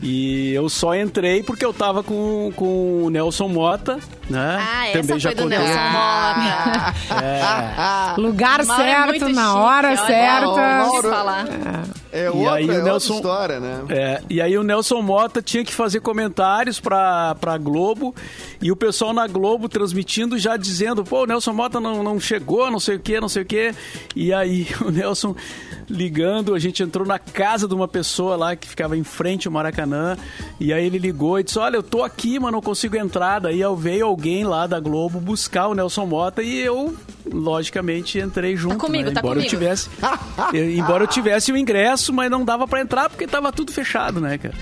[0.01, 4.57] E eu só entrei porque eu tava com, com o Nelson Mota, né?
[4.59, 6.95] Ah, essa Também já foi do Nelson Mota.
[7.23, 8.19] É.
[8.19, 10.85] Lugar Mauro é certo, é na hora certa.
[10.85, 11.45] Vamos falar.
[11.47, 12.01] É.
[12.13, 13.85] É outra, aí, é Nelson, história, né?
[13.89, 18.13] É, e aí o Nelson Mota tinha que fazer comentários pra, pra Globo
[18.61, 22.69] e o pessoal na Globo transmitindo já dizendo, pô, o Nelson Mota não, não chegou,
[22.69, 23.73] não sei o que, não sei o que.
[24.13, 25.33] E aí o Nelson
[25.89, 29.53] ligando, a gente entrou na casa de uma pessoa lá que ficava em frente ao
[29.53, 29.90] Maracanã
[30.59, 33.39] e aí ele ligou e disse, olha, eu tô aqui, mas não consigo entrar.
[33.39, 36.95] Daí veio alguém lá da Globo buscar o Nelson Mota e eu,
[37.31, 38.75] logicamente, entrei junto.
[38.75, 39.11] Tá comigo, né?
[39.11, 39.53] tá embora comigo.
[39.53, 39.89] Eu tivesse,
[40.53, 44.19] eu, embora eu tivesse o ingresso, mas não dava para entrar porque tava tudo fechado,
[44.19, 44.55] né, cara?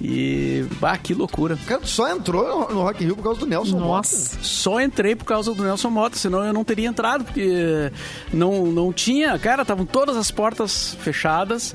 [0.00, 1.56] E, bah, que loucura.
[1.66, 4.16] Cara, tu só entrou no Rock in Rio por causa do Nelson Nossa.
[4.16, 4.44] Mota.
[4.44, 7.90] Só entrei por causa do Nelson Mota, senão eu não teria entrado, porque
[8.32, 11.74] não, não tinha, cara, estavam todas as portas fechadas.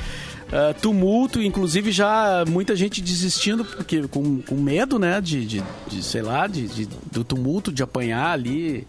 [0.49, 6.03] Uh, tumulto, inclusive já muita gente desistindo, porque com, com medo, né, de, de, de
[6.03, 8.87] sei lá, de, de, do tumulto, de apanhar ali.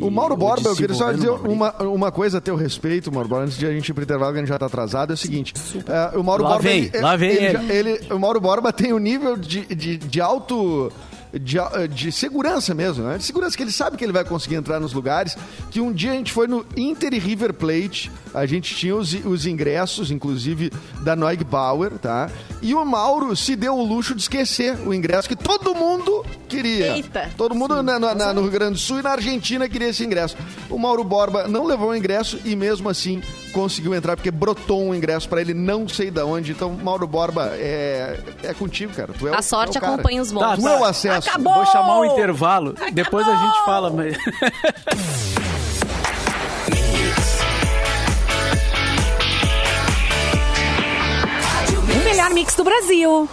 [0.00, 3.44] O Mauro Borba, eu queria só dizer uma, uma coisa a teu respeito, Mauro Borba,
[3.44, 5.16] antes de a gente ir pro intervalo, que a gente já tá atrasado, é o
[5.16, 6.62] seguinte, uh, o Mauro lá Borba...
[6.62, 7.90] Vem, ele, lá vem ele, ele.
[7.90, 8.12] ele.
[8.12, 10.92] O Mauro Borba tem um nível de, de, de alto
[11.32, 11.58] de,
[11.92, 13.18] de segurança mesmo, né?
[13.18, 15.36] De segurança que ele sabe que ele vai conseguir entrar nos lugares.
[15.70, 19.14] Que um dia a gente foi no Inter e River Plate, a gente tinha os,
[19.24, 20.72] os ingressos, inclusive
[21.02, 22.28] da Noig Bauer, tá?
[22.60, 26.96] E o Mauro se deu o luxo de esquecer o ingresso que todo mundo queria.
[26.96, 27.30] Eita.
[27.36, 30.36] Todo mundo na, na, no Rio Grande do Sul e na Argentina queria esse ingresso.
[30.68, 33.22] O Mauro Borba não levou o ingresso e mesmo assim
[33.52, 36.52] conseguiu entrar porque brotou um ingresso para ele, não sei da onde.
[36.52, 39.12] Então, Mauro Borba, é, é contigo, cara.
[39.16, 40.40] Tu é a sorte é o acompanha os bons.
[40.40, 41.28] Tá, tu é o acesso.
[41.28, 41.54] Acabou!
[41.54, 42.70] Vou chamar o intervalo.
[42.70, 42.92] Acabou!
[42.92, 43.90] Depois a gente fala.
[43.90, 44.16] Mas...
[52.24, 53.28] melhor mix do Brasil.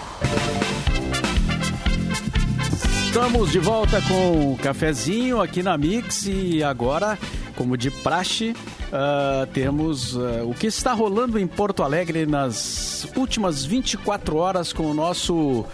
[3.05, 7.17] Estamos de volta com o cafezinho aqui na Mix e agora,
[7.55, 13.63] como de praxe, uh, temos uh, o que está rolando em Porto Alegre nas últimas
[13.63, 15.65] 24 horas com o nosso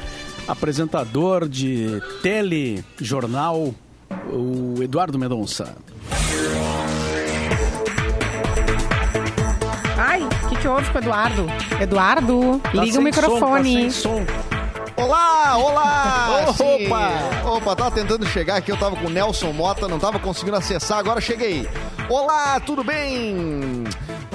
[0.47, 3.73] apresentador de telejornal,
[4.31, 5.75] o Eduardo Mendonça.
[10.61, 11.47] Que, houve com o Eduardo?
[11.79, 13.91] Eduardo, Tá liga o microfone.
[13.91, 14.25] som, tá sem som.
[14.95, 16.45] Olá, olá!
[16.57, 17.49] Opa!
[17.49, 20.97] Opa, tava tentando chegar aqui, eu tava com o Nelson Mota, não tava conseguindo acessar,
[20.97, 21.69] agora cheguei.
[22.09, 23.83] Olá, tudo bem?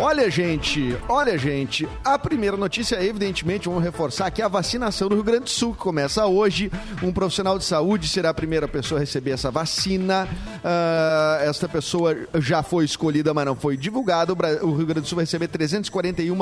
[0.05, 5.22] Olha, gente, olha, gente, a primeira notícia, evidentemente, vamos reforçar que a vacinação no Rio
[5.22, 6.72] Grande do Sul, que começa hoje.
[7.00, 10.26] Um profissional de saúde será a primeira pessoa a receber essa vacina.
[10.64, 14.32] Ah, esta pessoa já foi escolhida, mas não foi divulgada.
[14.62, 16.36] O Rio Grande do Sul vai receber 341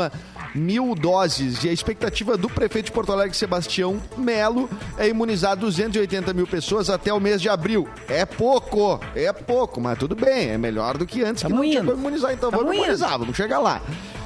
[0.55, 1.63] mil doses.
[1.63, 6.89] E a expectativa do prefeito de Porto Alegre, Sebastião Melo, é imunizar 280 mil pessoas
[6.89, 7.87] até o mês de abril.
[8.09, 11.69] É pouco, é pouco, mas tudo bem, é melhor do que antes que Tamo não
[11.69, 11.91] tinha indo.
[11.91, 12.33] como imunizar.
[12.33, 12.85] Então Tamo vamos indo.
[12.85, 13.81] imunizar, vamos chegar lá.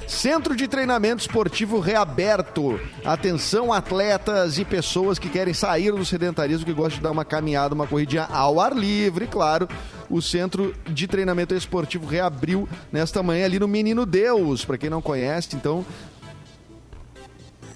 [0.06, 2.78] Centro de Treinamento Esportivo reaberto.
[3.04, 7.74] Atenção, atletas e pessoas que querem sair do sedentarismo, que gostam de dar uma caminhada,
[7.74, 9.68] uma corridinha ao ar livre, claro.
[10.10, 15.00] O Centro de Treinamento Esportivo reabriu nesta manhã ali no Menino Deus, para quem não
[15.00, 15.84] conhece, então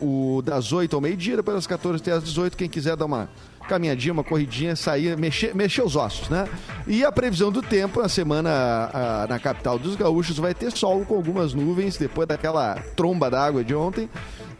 [0.00, 3.28] o das 8 ao meio-dia, depois das 14 até as 18, quem quiser dar uma
[3.68, 6.48] caminhadinha, uma corridinha, sair, mexer, mexer os ossos, né?
[6.86, 11.04] E a previsão do tempo, na semana ah, na capital dos gaúchos, vai ter sol
[11.04, 14.08] com algumas nuvens, depois daquela tromba d'água de ontem.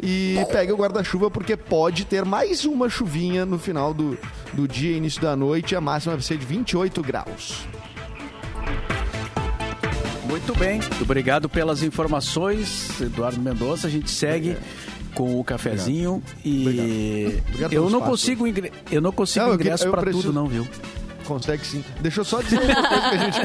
[0.00, 4.16] E pegue o guarda-chuva porque pode ter mais uma chuvinha no final do,
[4.52, 7.66] do dia, início da noite, a máxima vai ser de 28 graus.
[10.28, 13.86] Muito bem, obrigado pelas informações, Eduardo Mendonça.
[13.86, 14.56] A gente segue
[15.14, 18.72] com o cafezinho e Obrigado eu pelo não consigo ingre...
[18.90, 20.66] eu não consigo Não, eu ingresso eu para preciso- tudo não, viu?
[21.24, 21.84] Consegue sim.
[22.00, 23.38] Deixa eu só dizer uma coisa que a gente.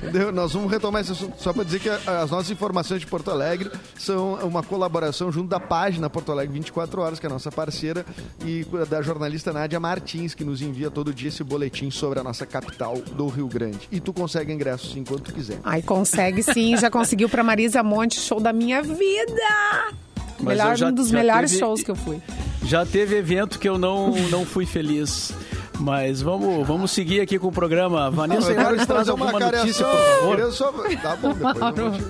[0.02, 0.32] Entendeu?
[0.32, 3.70] Nós vamos retomar esse assunto só para dizer que as nossas informações de Porto Alegre
[3.98, 8.06] são uma colaboração junto da página Porto Alegre 24 Horas, que é a nossa parceira,
[8.46, 12.46] e da jornalista Nádia Martins, que nos envia todo dia esse boletim sobre a nossa
[12.46, 13.80] capital do Rio Grande.
[13.92, 15.58] E tu consegue ingressos sim, quando tu quiser.
[15.64, 19.92] Ai, consegue sim, já conseguiu pra Marisa Monte, show da minha vida!
[20.40, 22.20] Melhor, eu já- um dos melhores teve- shows que eu fui.
[22.64, 25.32] Já teve evento que eu não não fui feliz.
[25.80, 28.10] Mas vamos, vamos seguir aqui com o programa.
[28.10, 30.36] Vanessa, Eu te traz alguma notícia, por favor?
[30.36, 30.72] Queria só...
[30.72, 32.02] Tá bom, depois eu vou te...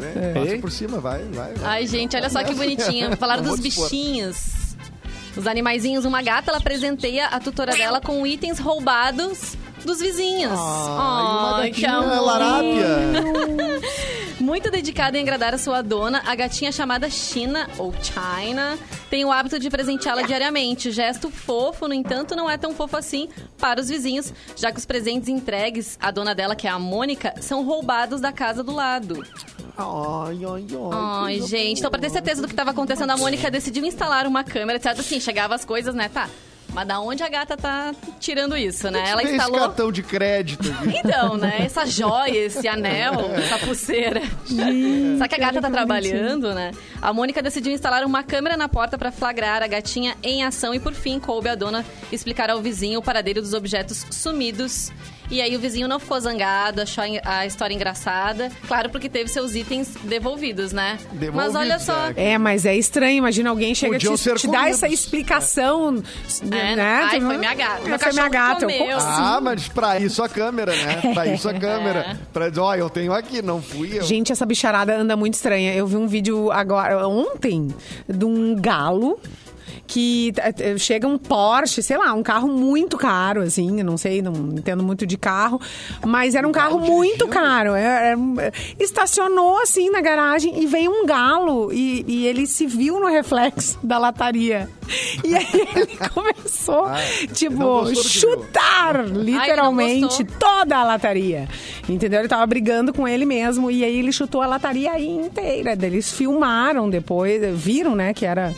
[0.00, 0.32] né?
[0.40, 1.52] Passa por cima, vai, vai.
[1.52, 1.70] vai.
[1.80, 3.14] Ai, gente, olha só que bonitinho.
[3.18, 4.36] Falaram dos bichinhos.
[5.36, 6.06] Os animaizinhos.
[6.06, 10.58] Uma gata, ela presenteia a tutora dela com itens roubados dos vizinhos.
[10.58, 12.20] Ah, e uma gatinha amor.
[12.24, 13.22] larápia.
[14.40, 18.76] Muito dedicada em agradar a sua dona, a gatinha chamada China, ou China,
[19.08, 20.90] tem o hábito de presenteá-la diariamente.
[20.90, 24.84] Gesto fofo, no entanto, não é tão fofo assim para os vizinhos, já que os
[24.86, 29.24] presentes entregues à dona dela, que é a Mônica, são roubados da casa do lado.
[29.76, 30.90] Ai, ai, ai.
[30.92, 34.42] Ai, gente, então pra ter certeza do que estava acontecendo, a Mônica decidiu instalar uma
[34.42, 35.00] câmera, certo?
[35.00, 36.08] Assim, chegava as coisas, né?
[36.08, 36.28] Tá.
[36.72, 39.04] Mas da onde a gata tá tirando isso, né?
[39.08, 39.56] Ela instalou.
[39.56, 40.64] esse cartão de crédito.
[41.04, 41.56] Então, né?
[41.60, 44.22] Essa joia, esse anel, essa pulseira.
[45.18, 46.72] Só que a gata tá trabalhando, né?
[47.00, 50.80] A Mônica decidiu instalar uma câmera na porta para flagrar a gatinha em ação e,
[50.80, 54.90] por fim, coube a dona explicar ao vizinho o paradeiro dos objetos sumidos.
[55.30, 58.50] E aí o vizinho não ficou zangado, achou a história engraçada.
[58.68, 60.98] Claro, porque teve seus itens devolvidos, né?
[61.10, 62.08] Mas Devolvidos, olha só.
[62.16, 62.32] é.
[62.32, 63.18] É, mas é estranho.
[63.18, 66.02] Imagina alguém chega e Podiam te, te dar essa explicação,
[66.50, 67.02] É, né?
[67.04, 67.82] ai, foi minha gata.
[67.84, 68.64] É, Meu foi minha cachorro gata.
[68.64, 68.98] Eu, comeu.
[69.00, 71.00] Ah, mas pra isso a câmera, né?
[71.14, 72.18] Pra isso a câmera.
[72.32, 74.02] Pra dizer, ó, eu tenho aqui, não fui eu.
[74.02, 75.74] Gente, essa bicharada anda muito estranha.
[75.74, 77.68] Eu vi um vídeo agora, ontem,
[78.08, 79.18] de um galo
[79.92, 84.32] que eh, chega um Porsche, sei lá, um carro muito caro, assim, não sei, não
[84.32, 85.60] entendo muito de carro,
[86.06, 87.74] mas era um carro muito caro.
[87.74, 92.98] É, é, estacionou assim na garagem e veio um galo e, e ele se viu
[92.98, 94.66] no reflexo da lataria.
[95.22, 96.96] E aí ele começou, Ah,
[97.34, 98.02] tipo, que viu.
[98.02, 100.26] chutar literalmente gostou.
[100.38, 101.48] toda a lataria.
[101.88, 102.20] Entendeu?
[102.20, 105.72] Ele tava brigando com ele mesmo e aí ele chutou a lataria inteira.
[105.82, 108.54] Eles filmaram depois, viram, né, que era...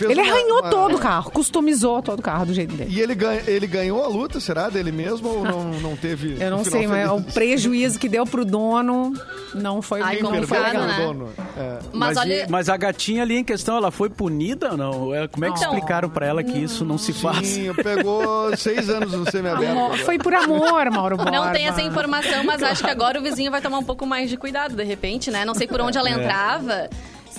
[0.00, 2.90] Ele Ele arranhou uma- todo o carro, customizou todo o carro do jeito dele.
[2.94, 4.68] E ele, ganha, ele ganhou a luta, será?
[4.68, 6.36] Dele mesmo ou não, não teve.
[6.42, 9.12] Eu não um sei, mas o prejuízo que deu pro dono
[9.54, 10.96] não foi Ai, complicado, né?
[11.04, 11.28] dono.
[11.56, 11.78] É.
[11.92, 12.46] Mas, Mas, olha.
[12.48, 15.14] mas a gatinha ali em questão, ela foi punida ou não?
[15.14, 17.46] É, Como é que Então, explicaram pra ela que isso não se faz?
[17.46, 19.98] Sim, pegou seis anos no semiaberto.
[20.04, 21.30] Foi por amor, Mauro Borba.
[21.30, 24.28] Não tem essa informação, mas acho que agora o vizinho vai tomar um pouco mais
[24.30, 25.44] de cuidado, de repente, né?
[25.44, 26.88] Não sei por onde ela entrava.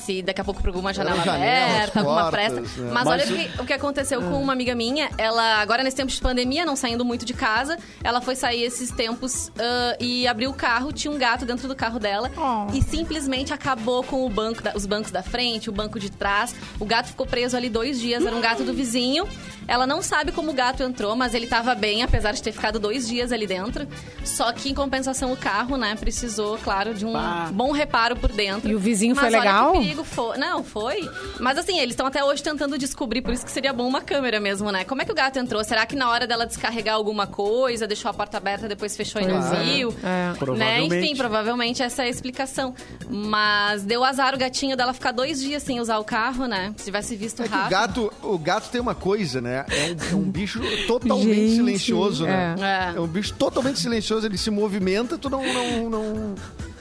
[0.07, 2.61] Se daqui a pouco por alguma janela janelas, aberta, alguma portas, fresta.
[2.81, 2.91] né?
[2.93, 5.09] Mas, Mas olha o- que, o que aconteceu com uma amiga minha.
[5.17, 8.89] Ela, agora nesse tempo de pandemia, não saindo muito de casa, ela foi sair esses
[8.89, 12.31] tempos ah, e abriu o carro, tinha um gato dentro do carro dela.
[12.37, 12.73] Oh.
[12.73, 16.55] E simplesmente acabou com o banco da- os bancos da frente, o banco de trás.
[16.79, 19.27] O gato ficou preso ali dois dias, era um gato do vizinho.
[19.67, 22.79] Ela não sabe como o gato entrou, mas ele tava bem, apesar de ter ficado
[22.79, 23.85] dois dias ali dentro.
[24.23, 27.49] Só que, em compensação, o carro, né, precisou, claro, de um Bah.
[27.51, 28.69] bom reparo por dentro.
[28.69, 29.75] E o vizinho mas foi olha legal?
[30.03, 30.37] Foi.
[30.37, 31.09] Não, foi.
[31.39, 34.39] Mas assim, eles estão até hoje tentando descobrir, por isso que seria bom uma câmera
[34.39, 34.83] mesmo, né?
[34.83, 35.63] Como é que o gato entrou?
[35.63, 39.25] Será que na hora dela descarregar alguma coisa, deixou a porta aberta, depois fechou e
[39.27, 39.63] não Pois é.
[39.63, 39.89] viu?
[40.03, 40.03] É.
[40.03, 40.35] Né?
[40.37, 40.95] Provavelmente.
[40.95, 42.73] Enfim, provavelmente essa é a explicação.
[43.09, 46.73] Mas deu azar o gatinho dela ficar dois dias sem usar o carro, né?
[46.77, 47.71] Se tivesse visto É que o rápido.
[47.71, 49.65] gato, o gato tem uma coisa, né?
[49.69, 52.55] É um, é um bicho totalmente Gente, silencioso, né?
[52.59, 52.97] é.
[52.97, 52.99] É.
[52.99, 55.41] um bicho totalmente silencioso, ele se movimenta, tu não.
[55.53, 56.35] não, não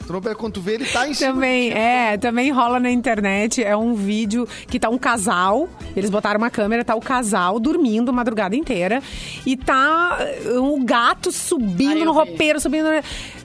[0.06, 1.32] tu não quando tu vê, ele tá em cima.
[1.32, 6.38] Também, é, também rola na internet, é um vídeo que tá um casal, eles botaram
[6.38, 9.02] uma câmera, tá o casal dormindo a madrugada inteira
[9.44, 10.18] e tá
[10.60, 12.18] o gato Ai, subindo eu no vi.
[12.18, 12.86] roupeiro, subindo.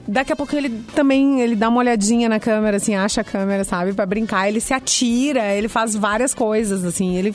[0.06, 3.64] Daqui a pouco ele também, ele dá uma olhadinha na câmera, assim, acha a câmera,
[3.64, 7.34] sabe, pra brincar, ele se atira, ele faz várias coisas, assim, ele,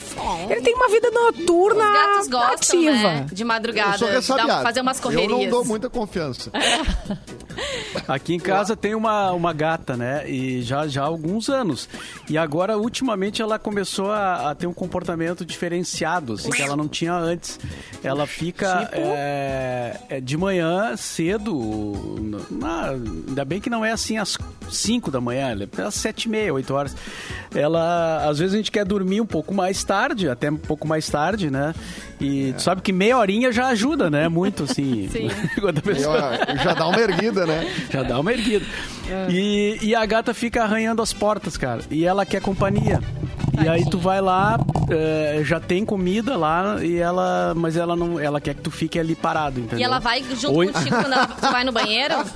[0.50, 2.92] ele tem uma vida noturna Os gatos gostam, ativa.
[2.92, 3.26] né?
[3.32, 4.62] De Eu madrugada, ressabiado.
[4.62, 5.30] fazer umas correrias.
[5.30, 6.50] Eu não dou muita confiança.
[8.06, 10.28] Aqui em casa tem uma, uma gata, né?
[10.30, 11.88] E já, já há alguns anos.
[12.28, 16.88] E agora, ultimamente, ela começou a, a ter um comportamento diferenciado, assim, que ela não
[16.88, 17.58] tinha antes.
[18.02, 22.16] Ela fica é, é, de manhã, cedo,
[22.58, 24.36] na- ainda bem que não é assim às
[24.70, 26.96] 5 da manhã, é às 7 e meia, 8 horas.
[27.54, 31.08] Ela, às vezes a gente quer dormir um pouco mais tarde, até um pouco mais
[31.08, 31.74] tarde, né?
[32.20, 34.28] E tu sabe que meia horinha já ajuda, né?
[34.28, 35.08] Muito, assim.
[35.12, 35.28] Sim.
[35.60, 37.72] Quando a pessoa- já dá uma erguida, né?
[37.90, 38.66] já dá uma erguida.
[39.30, 41.80] E, e a gata fica arranhando as portas, cara.
[41.90, 43.00] E ela quer companhia.
[43.62, 44.58] E aí tu vai lá,
[44.90, 47.52] eh, já tem comida lá, e ela.
[47.56, 48.18] Mas ela não.
[48.18, 49.78] Ela quer que tu fique ali parado, entendeu?
[49.80, 50.72] E ela vai junto Oi?
[50.72, 52.14] contigo quando ela, tu vai no banheiro?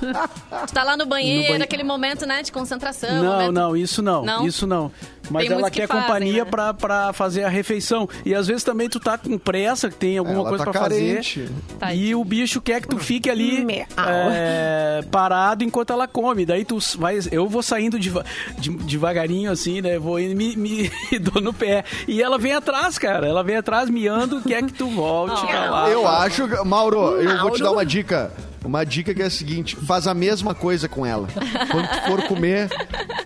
[0.67, 3.21] Tu tá lá no banheiro, No banhe- aquele momento, né, de concentração.
[3.21, 3.51] Não, momento...
[3.51, 4.45] não, isso não, Não?
[4.45, 4.91] Isso não.
[5.29, 6.51] Mas Tem ela que quer fazem, companhia né?
[6.51, 8.07] pra, pra fazer a refeição.
[8.25, 10.81] E às vezes também tu tá com pressa, que tem alguma Ela coisa tá pra
[10.81, 11.39] carente.
[11.41, 11.51] fazer.
[11.79, 12.03] Tadinho.
[12.05, 13.65] E o bicho quer que tu fique ali
[13.97, 16.45] é, parado enquanto ela come.
[16.45, 17.19] Daí tu vai.
[17.31, 18.25] Eu vou saindo deva-
[18.57, 19.97] de- devagarinho, assim, né?
[19.97, 21.83] Vou indo, me, me dou no pé.
[22.07, 23.27] E ela vem atrás, cara.
[23.27, 25.47] Ela vem atrás miando, quer que tu volte Oh.
[25.47, 25.89] pra lá.
[25.89, 28.31] Eu acho, que- Mauro, eu vou te dar uma dica.
[28.63, 31.27] Uma dica que é a seguinte: faz a mesma coisa com ela.
[31.71, 32.69] Quando tu for comer,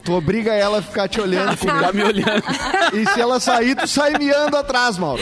[0.04, 1.94] tu obriga ela a ficar te olhando Ficar comer.
[1.94, 2.44] me olhando.
[2.94, 5.22] E se ela sair, tu sai miando atrás, Mauro.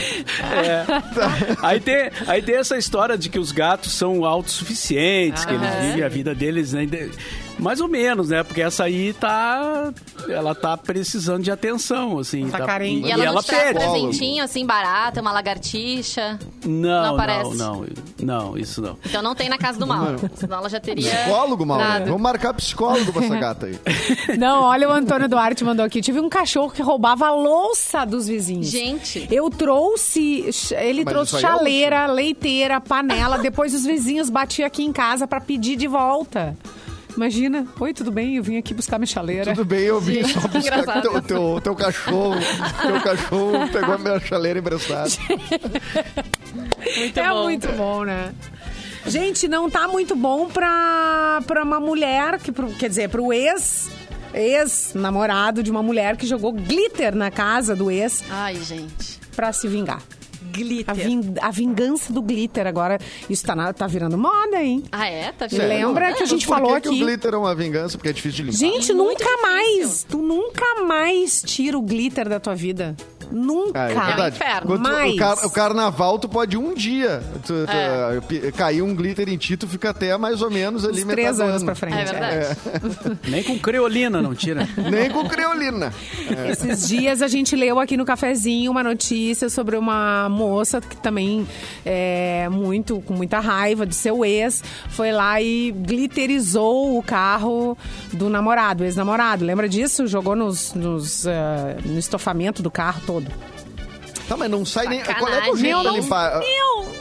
[1.62, 6.02] Aí tem, aí tem essa história de que os gatos são autossuficientes, que eles vivem
[6.04, 6.86] a vida deles, né?
[7.58, 8.42] Mais ou menos, né?
[8.42, 9.92] Porque essa aí tá.
[10.28, 12.48] Ela tá precisando de atenção, assim.
[12.48, 13.06] Tá tá, carente.
[13.06, 13.78] E ela, e não ela te traz pede.
[13.78, 16.38] presentinho, assim, barata, uma lagartixa?
[16.64, 17.86] Não, Não não, não,
[18.20, 18.96] não, isso não.
[19.04, 20.16] Então não tem na casa do mal.
[20.34, 21.10] Senão ela já teria...
[21.10, 21.84] Psicólogo, Mauro.
[21.84, 22.04] Nada.
[22.06, 23.78] Vamos marcar psicólogo pra essa gata aí.
[24.36, 26.00] Não, olha o Antônio Duarte mandou aqui.
[26.00, 28.66] Tive um cachorro que roubava a louça dos vizinhos.
[28.66, 29.26] Gente.
[29.30, 33.38] Eu trouxe, ele Mas trouxe é chaleira, leiteira, panela.
[33.38, 36.56] Depois os vizinhos batiam aqui em casa pra pedir de volta.
[37.16, 38.36] Imagina, oi, tudo bem?
[38.36, 39.54] Eu vim aqui buscar minha chaleira.
[39.54, 41.02] Tudo bem, eu vim só buscar Engraçado.
[41.02, 42.36] teu, teu, teu cachorro.
[42.82, 45.08] Teu cachorro pegou a minha chaleira emprestada.
[46.96, 47.42] Muito é bom.
[47.44, 48.32] muito bom, né?
[49.06, 53.88] Gente, não tá muito bom pra, pra uma mulher, que, pro- quer dizer, pro ex,
[54.34, 59.20] ex-namorado de uma mulher que jogou glitter na casa do ex Ai, gente.
[59.34, 60.02] pra se vingar.
[60.52, 60.90] Glitter.
[60.90, 62.98] A, vin- a vingança do glitter agora.
[63.28, 64.82] Isso tá, na- tá virando moda, hein?
[64.92, 65.32] Ah, é?
[65.32, 65.66] Tá Sério?
[65.68, 67.02] Lembra que a gente Mas por falou que que aqui?
[67.02, 67.96] o glitter é uma vingança?
[67.98, 68.58] Porque é difícil de limpar.
[68.58, 69.42] Gente, Muito nunca difícil.
[69.42, 70.06] mais.
[70.08, 72.96] Tu nunca mais tira o glitter da tua vida.
[73.36, 73.80] Nunca.
[73.84, 74.36] Ah, é verdade.
[74.36, 74.66] inferno.
[74.66, 75.12] Quando tu- Mais.
[75.14, 78.20] o, car- o carnaval, tu pode um dia tu, tu, É.
[78.26, 81.14] pi- cair um glitter em ti, tu fica até mais ou menos ali Uns metade
[81.22, 81.64] três do anos ano.
[81.66, 81.96] pra frente.
[81.96, 82.56] É verdade.
[83.28, 84.66] Nem com creolina não tira.
[84.90, 85.92] Nem com creolina.
[86.50, 91.46] Esses dias a gente leu aqui no cafezinho uma notícia sobre uma moça que também
[91.84, 97.76] é muito com muita raiva de seu ex, foi lá e glitterizou o carro
[98.12, 99.44] do namorado, ex-namorado.
[99.44, 100.06] Lembra disso?
[100.06, 103.25] Jogou nos, nos, ah, no estofamento do carro todo.
[104.28, 105.04] Tá, mas não sai nem.
[105.04, 105.40] Sacanagem.
[105.40, 106.32] Qual é o jeito Meu, pra limpar?
[106.32, 106.95] Eu não, não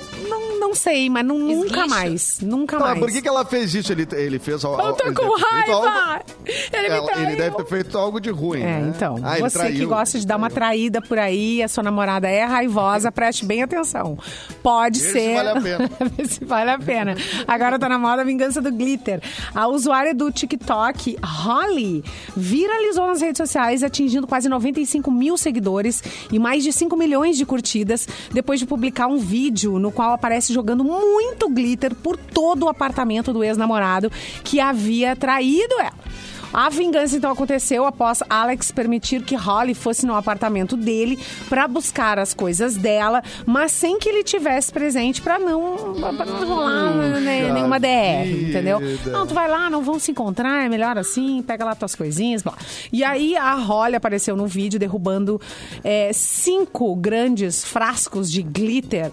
[0.75, 2.39] sei, mas não- nunca mais.
[2.41, 2.99] Nunca Tá, mais.
[2.99, 3.91] por que, que ela fez isso?
[3.91, 4.81] Ele, ele fez algo.
[4.81, 6.25] Eu tô ele com deve ter feito algo- raiva!
[6.45, 7.27] Ele me Ela- traiu.
[7.27, 8.59] ele deve ter feito algo de ruim.
[8.61, 8.93] É, né?
[8.95, 9.15] então.
[9.23, 9.87] Ah, você que traiu.
[9.89, 14.17] gosta de dar uma traída por aí, a sua namorada é raivosa, preste bem atenção.
[14.61, 15.35] Pode Vê se ser.
[15.35, 15.91] vale a pena.
[16.27, 17.15] Se vale a pena.
[17.47, 19.21] Agora tá na moda a vingança do glitter.
[19.53, 22.03] A usuária do TikTok, Holly,
[22.35, 27.45] viralizou nas redes sociais, atingindo quase 95 mil seguidores e mais de 5 milhões de
[27.45, 32.69] curtidas, depois de publicar um vídeo no qual aparece jogando muito glitter por todo o
[32.69, 34.11] apartamento do ex-namorado
[34.43, 36.14] que havia traído ela.
[36.55, 42.17] A vingança então aconteceu após Alex permitir que Holly fosse no apartamento dele para buscar
[42.17, 47.41] as coisas dela, mas sem que ele tivesse presente para não, pra não rolar né,
[47.41, 48.49] Puxa nenhuma DR, vida.
[48.49, 48.79] entendeu?
[49.11, 52.41] Não, tu vai lá, não vão se encontrar, é melhor assim, pega lá tuas coisinhas,
[52.41, 52.53] blá.
[52.89, 55.41] E aí a Holly apareceu no vídeo derrubando
[55.83, 59.11] é, cinco grandes frascos de glitter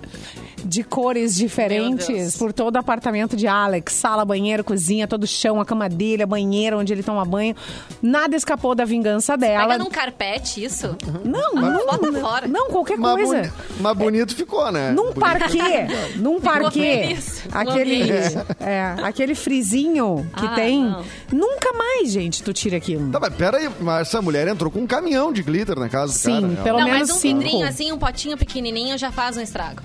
[0.65, 3.95] de cores diferentes por todo o apartamento de Alex.
[3.95, 7.57] Sala, banheiro, cozinha, todo o chão, a cama dele, a banheira onde ele toma banho.
[8.01, 9.67] Nada escapou da vingança dela.
[9.69, 10.97] Pega num carpete isso?
[11.25, 12.47] Não, não, Bota não, fora.
[12.49, 13.35] não, qualquer Mas, coisa.
[13.43, 14.91] boni- mas bonito ficou, né?
[14.93, 15.21] Num Bonito.
[15.21, 17.17] parquê, num parquê,
[17.51, 18.37] aquele, Ambiente.
[18.61, 21.05] é, aquele frizinho que Ah, tem, não.
[21.33, 23.11] nunca mais, gente, tu tira aquilo.
[23.11, 26.13] Tá, mas pera aí, mas essa mulher entrou com um caminhão de glitter na casa
[26.13, 26.47] do Sim, cara.
[26.49, 26.63] né?
[26.63, 27.41] pelo não, menos mas um cinco.
[27.41, 29.83] vidrinho assim, um potinho pequenininho já faz um estrago.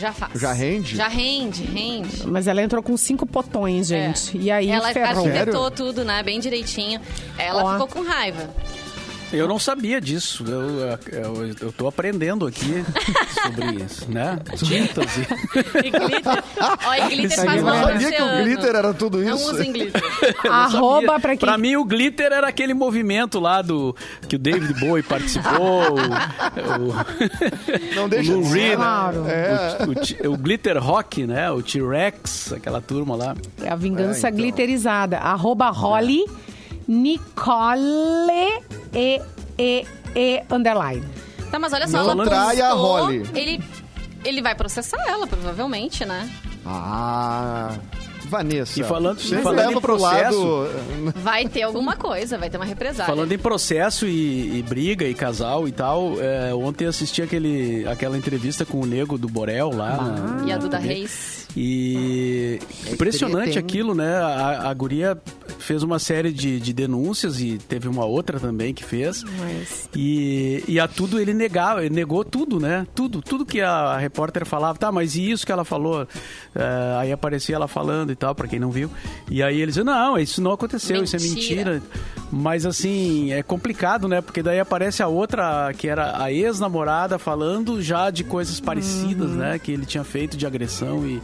[0.00, 0.32] Já faz.
[0.40, 0.96] Já rende?
[0.96, 2.26] Já rende, rende.
[2.26, 4.36] Mas ela entrou com cinco potões, gente.
[4.38, 4.40] É.
[4.40, 5.26] E aí Ela ferrou.
[5.26, 6.22] arquitetou tudo, né?
[6.22, 6.98] Bem direitinho.
[7.36, 7.72] Ela Ó.
[7.72, 8.48] ficou com raiva.
[9.32, 10.44] Eu não sabia disso.
[10.46, 12.84] Eu, eu, eu tô aprendendo aqui
[13.42, 14.38] sobre isso, né?
[14.56, 15.20] Tintas e...
[15.86, 16.44] E glitter.
[16.86, 19.50] Ó, e glitter faz é mal pro Sabia que o glitter era tudo Não isso?
[19.52, 20.02] usem glitter.
[20.50, 21.38] Arroba pra quem...
[21.38, 23.94] Pra mim, o glitter era aquele movimento lá do
[24.28, 25.94] que o David Bowie participou.
[25.94, 26.90] o,
[27.94, 28.76] Não deixa o de ser, né?
[28.76, 29.24] Claro.
[29.28, 29.78] É.
[29.88, 31.50] o, ti- o glitter rock, né?
[31.50, 33.36] O T-Rex, aquela turma lá.
[33.62, 34.40] É a vingança É, então.
[34.42, 35.18] glitterizada.
[35.18, 36.24] Arroba Holly
[36.90, 39.22] Nicole e,
[39.56, 39.86] e,
[40.16, 41.04] e underline.
[41.48, 43.22] Tá, mas olha só, Não ela trai a Holly.
[43.32, 43.62] Ele,
[44.24, 46.28] ele vai processar ela, provavelmente, né?
[46.66, 47.76] Ah,
[48.30, 48.80] Vanessa.
[48.80, 50.70] E falando- sempre falando leva em pro processo- lado.
[51.20, 53.12] Vai ter alguma coisa, vai ter uma represália.
[53.12, 58.16] Falando em processo e, e briga e casal e tal, é, ontem assisti aquele, aquela
[58.16, 59.96] entrevista com o Nego do Borel lá.
[59.96, 60.94] na- E a Duda na TV.
[60.94, 61.40] Reis.
[61.56, 62.58] E
[62.90, 63.64] impressionante treta, hein?
[63.64, 64.16] aquilo, né?
[64.16, 65.20] A, a guria
[65.58, 69.24] fez uma série de, de denúncias e teve uma outra também que fez.
[69.24, 69.88] Mas...
[69.94, 72.86] E, e a tudo ele negava, ele negou tudo, né?
[72.94, 76.06] Tudo, tudo que a repórter falava, tá, mas e isso que ela falou?
[76.54, 78.90] É, aí aparecia ela falando e tal, pra quem não viu.
[79.28, 81.82] E aí eles diziam, não, isso não aconteceu, isso é Mentira.
[82.32, 84.20] Mas assim, é complicado, né?
[84.20, 89.58] Porque daí aparece a outra, que era a ex-namorada, falando já de coisas parecidas, né?
[89.58, 91.20] Que ele tinha feito de agressão e,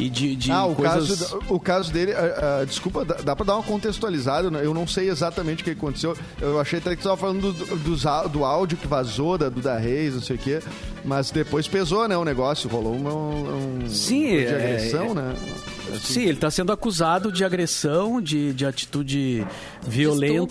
[0.00, 1.20] e de, de Ah, o coisas...
[1.20, 4.86] caso, o caso dele, ah, ah, desculpa, dá, dá pra dar uma contextualizada, eu não
[4.86, 6.16] sei exatamente o que aconteceu.
[6.40, 9.50] Eu achei até que você tava falando do, dos á- do áudio que vazou da
[9.50, 10.60] Duda Reis, não sei o quê,
[11.04, 15.34] mas depois pesou, né, o negócio, rolou uma, um, Sim, de é- agressão, é- né?
[15.88, 16.14] Assim.
[16.14, 19.46] Sim, ele está sendo acusado de agressão, de, de atitude
[19.86, 20.45] violenta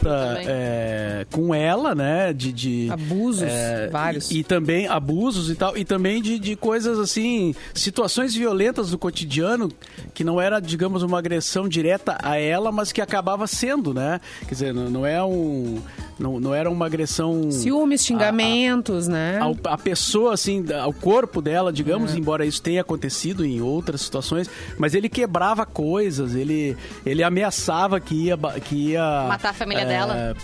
[0.45, 2.33] é, com ela, né?
[2.33, 4.31] De, de abusos, é, vários.
[4.31, 8.97] E, e, também abusos e tal, e também de, de coisas assim, situações violentas do
[8.97, 9.71] cotidiano
[10.13, 14.19] que não era, digamos, uma agressão direta a ela, mas que acabava sendo, né?
[14.41, 15.81] Quer dizer, não, não é um
[16.17, 17.51] não, não era uma agressão.
[17.51, 19.39] Ciúmes, xingamentos, a, a, né?
[19.41, 22.17] A, a, pessoa, assim, ao corpo dela, digamos, é.
[22.17, 28.15] embora isso tenha acontecido em outras situações, mas ele quebrava coisas, ele, ele ameaçava que
[28.15, 28.37] ia.
[28.63, 30.35] Que ia Matar a família é, dela?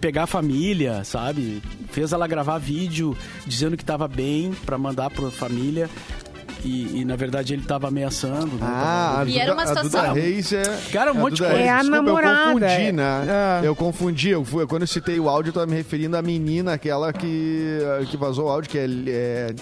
[0.00, 1.62] pegar a família, sabe?
[1.90, 3.16] Fez ela gravar vídeo
[3.46, 5.88] dizendo que estava bem para mandar para a família.
[6.64, 8.56] E, e, na verdade ele estava ameaçando.
[8.56, 8.62] Né?
[8.62, 10.00] Ah, e era uma situação.
[10.00, 10.62] A Duda Reis é.
[10.92, 11.58] Cara, um monte de coisa.
[11.58, 12.50] É a Desculpa, namorada.
[12.50, 13.26] Eu confundi, né?
[13.28, 13.66] É.
[13.66, 14.28] Eu confundi.
[14.30, 17.78] Eu fui, quando eu citei o áudio, eu tava me referindo à menina, aquela que,
[18.10, 18.86] que vazou o áudio, que é.
[19.08, 19.54] É,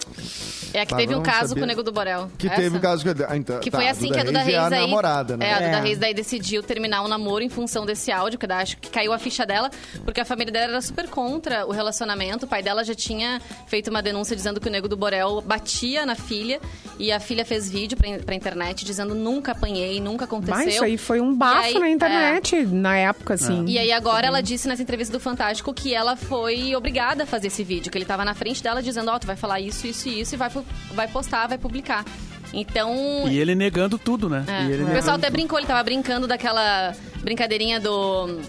[0.75, 2.31] é a que tá, teve um caso com o Nego do Borel.
[2.37, 2.57] Que Essa?
[2.57, 3.11] teve um caso com.
[3.29, 4.81] Ah, então, que tá, foi assim que a Duda Reis, é a aí.
[4.81, 5.49] namorada, né?
[5.49, 5.81] É, a Duda é.
[5.81, 9.13] Reis daí decidiu terminar o um namoro em função desse áudio, que acho que caiu
[9.13, 9.71] a ficha dela,
[10.05, 12.47] porque a família dela era super contra o relacionamento.
[12.47, 16.05] O pai dela já tinha feito uma denúncia dizendo que o Nego do Borel batia
[16.05, 16.61] na filha
[16.99, 20.57] e a filha fez vídeo pra, pra internet dizendo nunca apanhei, nunca aconteceu.
[20.57, 22.65] Mas isso aí foi um bafo aí, na internet é...
[22.65, 23.65] na época, assim.
[23.67, 27.47] E aí agora ela disse nessa entrevista do Fantástico que ela foi obrigada a fazer
[27.47, 29.87] esse vídeo, que ele tava na frente dela dizendo, ó, oh, tu vai falar isso,
[29.87, 30.51] isso e isso e vai,
[30.93, 32.05] vai postar, vai publicar.
[32.53, 33.29] Então.
[33.29, 34.45] E ele negando tudo, né?
[34.49, 34.83] É.
[34.83, 35.37] o pessoal até tudo.
[35.37, 38.41] brincou, ele tava brincando daquela brincadeirinha do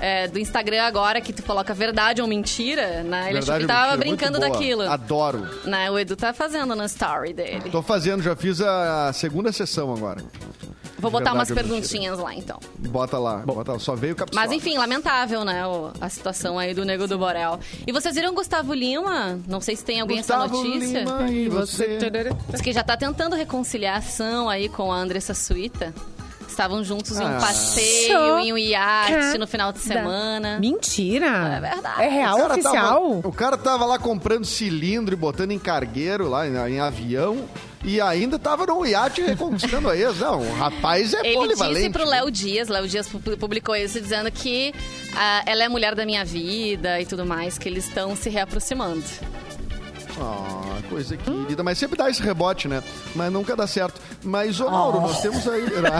[0.00, 3.30] é, do Instagram agora que tu coloca verdade ou mentira, né?
[3.30, 4.82] Ele achou que tava brincando daquilo.
[4.82, 5.46] Adoro.
[5.64, 5.90] Né?
[5.90, 7.70] O Edu tá fazendo na story dele.
[7.70, 10.22] Tô fazendo, já fiz a segunda sessão agora.
[10.98, 12.60] Vou botar umas perguntinhas lá, então.
[12.78, 13.78] Bota lá, bota lá.
[13.78, 14.38] Só veio o capsule.
[14.38, 15.62] Mas enfim, lamentável, né?
[15.98, 17.58] a situação aí do Nego do Borel.
[17.86, 19.38] E vocês viram Gustavo Lima?
[19.48, 20.98] Não sei se tem alguém Gustavo essa notícia.
[21.00, 21.98] Lima e você.
[22.50, 25.94] Diz que já tá tentando reconciliação aí com a Andressa Suíta
[26.60, 27.40] estavam juntos em um ah.
[27.40, 30.58] passeio, em um iate no final de semana.
[30.60, 31.56] Mentira!
[31.56, 32.02] É verdade.
[32.02, 32.74] É real o oficial?
[32.74, 37.48] Tava, o cara tava lá comprando cilindro e botando em cargueiro lá em, em avião.
[37.82, 40.18] E ainda tava no iate reconquistando a ex.
[40.18, 41.78] Não, o rapaz é Ele polivalente.
[41.78, 44.74] Disse pro Léo Dias, Léo Dias publicou isso dizendo que
[45.14, 48.28] uh, ela é a mulher da minha vida e tudo mais, que eles estão se
[48.28, 49.02] reaproximando.
[50.20, 51.62] Ah, coisa querida.
[51.62, 52.82] Mas sempre dá esse rebote, né?
[53.14, 54.00] Mas nunca dá certo.
[54.22, 55.00] Mas, ô Mauro, oh.
[55.02, 55.62] nós temos aí.
[55.62, 55.90] Né?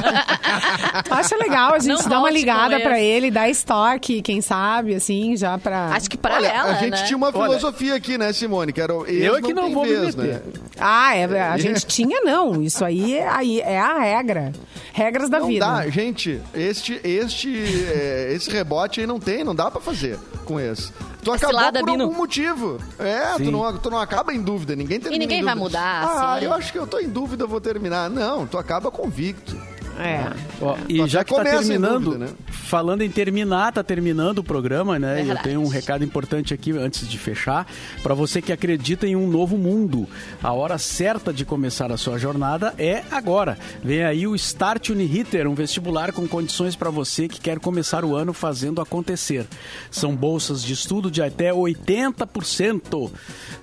[1.10, 5.36] Acho legal a gente Não dar uma ligada pra ele, dar estoque, quem sabe, assim,
[5.36, 5.86] já pra.
[5.88, 6.70] Acho que pra Olha, ela.
[6.72, 7.04] A gente né?
[7.04, 8.72] tinha uma filosofia Olha, aqui, né, Simone?
[8.72, 10.34] Que era eu é que não, vou vez, me meter.
[10.34, 10.52] Né?
[10.78, 12.62] Ah, é, a gente tinha, não.
[12.62, 14.52] Isso aí é, aí é a regra.
[14.92, 15.64] Regras da não vida.
[15.64, 15.88] Dá.
[15.88, 20.92] Gente, este, este, é, esse rebote aí não tem, não dá pra fazer com esse.
[21.22, 22.04] Tu acabou por Bino.
[22.04, 22.78] algum motivo.
[22.98, 24.74] É, tu não, tu não acaba em dúvida.
[24.74, 26.44] Ninguém termina E ninguém vai mudar, Ah, assim.
[26.46, 28.08] eu acho que eu tô em dúvida, eu vou terminar.
[28.08, 29.56] Não, tu acaba convicto.
[29.98, 30.32] É.
[30.62, 32.32] Ó, e já que tá terminando, dúvida, né?
[32.70, 35.22] Falando em terminar, tá terminando o programa, né?
[35.22, 37.66] É eu tenho um recado importante aqui antes de fechar.
[38.00, 40.06] para você que acredita em um novo mundo.
[40.40, 43.58] A hora certa de começar a sua jornada é agora.
[43.82, 48.14] Vem aí o Start Uniriter, um vestibular com condições para você que quer começar o
[48.14, 49.46] ano fazendo acontecer.
[49.90, 53.10] São bolsas de estudo de até 80%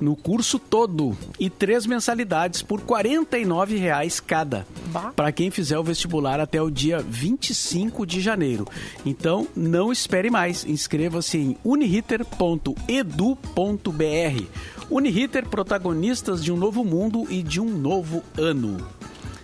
[0.01, 4.67] no curso todo e três mensalidades por 49 reais cada.
[5.15, 8.67] Para quem fizer o vestibular até o dia 25 de janeiro.
[9.05, 10.65] Então, não espere mais.
[10.65, 14.43] Inscreva-se em uniriter.edu.br.
[14.89, 18.77] Uniriter, protagonistas de um novo mundo e de um novo ano.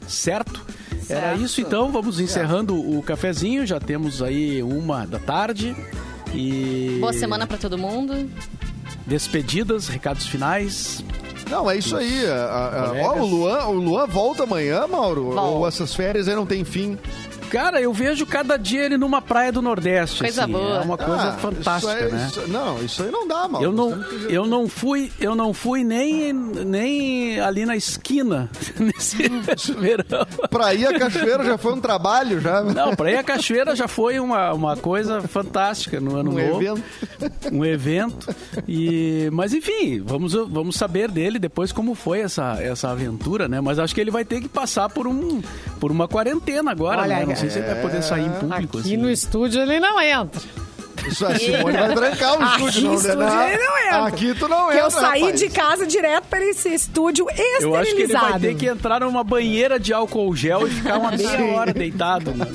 [0.08, 0.66] Certo?
[1.02, 1.12] certo.
[1.12, 3.66] Era isso então, vamos encerrando o cafezinho.
[3.66, 5.76] Já temos aí uma da tarde.
[6.34, 6.98] E...
[7.00, 8.30] Boa semana para todo mundo.
[9.06, 11.04] Despedidas, recados finais.
[11.50, 12.26] Não, é isso aí.
[12.26, 15.26] A, a, a, ó, o, Luan, o Luan volta amanhã, Mauro?
[15.26, 15.42] Volta.
[15.42, 16.98] Ou essas férias aí não tem fim?
[17.54, 20.22] Cara, eu vejo cada dia ele numa praia do Nordeste.
[20.22, 20.52] Coisa assim.
[20.52, 20.78] boa.
[20.78, 22.28] É uma coisa ah, fantástica, isso é, né?
[22.28, 23.64] Isso, não, isso aí não dá, mano.
[23.64, 28.50] Eu não, eu não fui, eu não fui nem, nem ali na esquina
[28.80, 30.26] nesse verão.
[30.50, 32.64] Pra ir à cachoeira já foi um trabalho, já.
[32.64, 36.60] Não, pra ir à cachoeira já foi uma, uma coisa fantástica no ano um novo.
[36.60, 36.84] Evento.
[37.52, 38.36] Um evento.
[38.68, 43.62] E, mas enfim, vamos, vamos saber dele depois como foi essa, essa aventura, né?
[43.62, 45.40] Mas acho que ele vai ter que passar por, um,
[45.80, 47.43] por uma quarentena agora, Olha, né?
[47.44, 48.78] Sei se ele vai poder sair em público.
[48.78, 48.98] Aqui assim.
[48.98, 50.42] no estúdio ele não entra.
[51.08, 53.54] Isso, a Simone vai trancar o estúdio, Aqui não, estúdio né?
[53.54, 54.06] ele não entra.
[54.08, 55.40] Aqui tu não entra, entra, Eu saí rapaz.
[55.40, 57.66] de casa direto para esse estúdio esterilizado.
[57.66, 60.98] Eu acho que ele vai ter que entrar numa banheira de álcool gel e ficar
[60.98, 62.34] uma meia hora deitado.
[62.36, 62.52] Mano.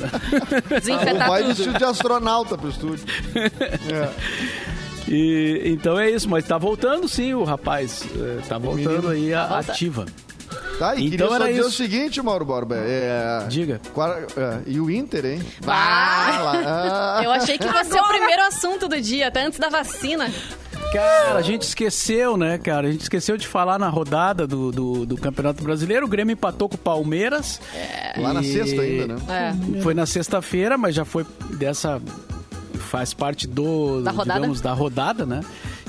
[0.68, 1.55] Desinfetar vai tudo.
[1.55, 3.05] vestido de astronauta pro estúdio.
[3.34, 4.09] É.
[5.11, 8.05] E, então é isso, mas tá voltando sim o rapaz.
[8.14, 10.05] É, tá voltando aí a, ativa.
[10.79, 11.68] Tá, e então queria só dizer isso.
[11.68, 12.76] o seguinte, Mauro Borba.
[12.76, 13.81] É, Diga.
[14.37, 15.43] É, e o Inter, hein?
[15.66, 18.05] Ah, eu achei que fosse Agora...
[18.05, 20.31] o primeiro assunto do dia, até antes da vacina.
[20.93, 22.89] Cara, a gente esqueceu, né, cara?
[22.89, 26.07] A gente esqueceu de falar na rodada do, do, do Campeonato Brasileiro.
[26.07, 27.61] O Grêmio empatou com o Palmeiras.
[27.74, 28.18] É.
[28.18, 29.16] Lá na sexta ainda, né?
[29.29, 29.83] É.
[29.83, 32.01] Foi na sexta-feira, mas já foi dessa.
[32.79, 34.41] Faz parte do, da rodada.
[34.41, 35.41] digamos, da rodada, né?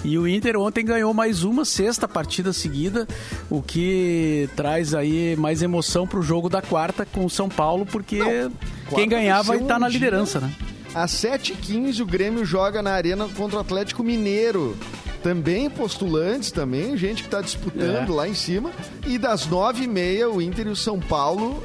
[0.04, 3.08] E o Inter ontem ganhou mais uma sexta partida seguida,
[3.50, 7.86] o que traz aí mais emoção para o jogo da quarta com o São Paulo,
[7.86, 8.52] porque Não,
[8.96, 10.52] quem ganhar vai estar tá na liderança, né?
[10.94, 14.76] Às 7h15 o Grêmio joga na arena contra o Atlético Mineiro.
[15.22, 18.16] Também postulantes, também gente que está disputando é.
[18.16, 18.72] lá em cima.
[19.06, 21.62] E das 9h30 o Inter e o São Paulo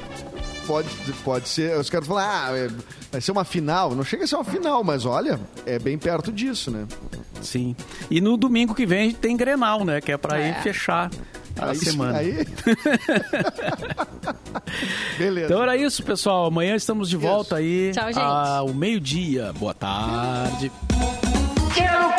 [0.65, 0.89] pode,
[1.23, 1.77] pode ser.
[1.77, 2.69] Os caras falam, ah, é,
[3.11, 3.95] vai ser uma final.
[3.95, 6.85] Não chega a ser uma final, mas olha, é bem perto disso, né?
[7.41, 7.75] Sim.
[8.09, 10.01] E no domingo que vem a gente tem Grenal, né?
[10.01, 10.49] Que é para é.
[10.49, 11.09] ir fechar
[11.59, 12.17] a aí, semana.
[12.17, 12.33] Aí...
[15.17, 15.45] Beleza.
[15.47, 16.47] Então era isso, pessoal.
[16.47, 17.99] Amanhã estamos de volta isso.
[17.99, 18.03] aí.
[18.03, 18.19] Tchau, gente.
[18.19, 19.53] Ao meio-dia.
[19.53, 20.71] Boa tarde.
[21.73, 22.15] Quero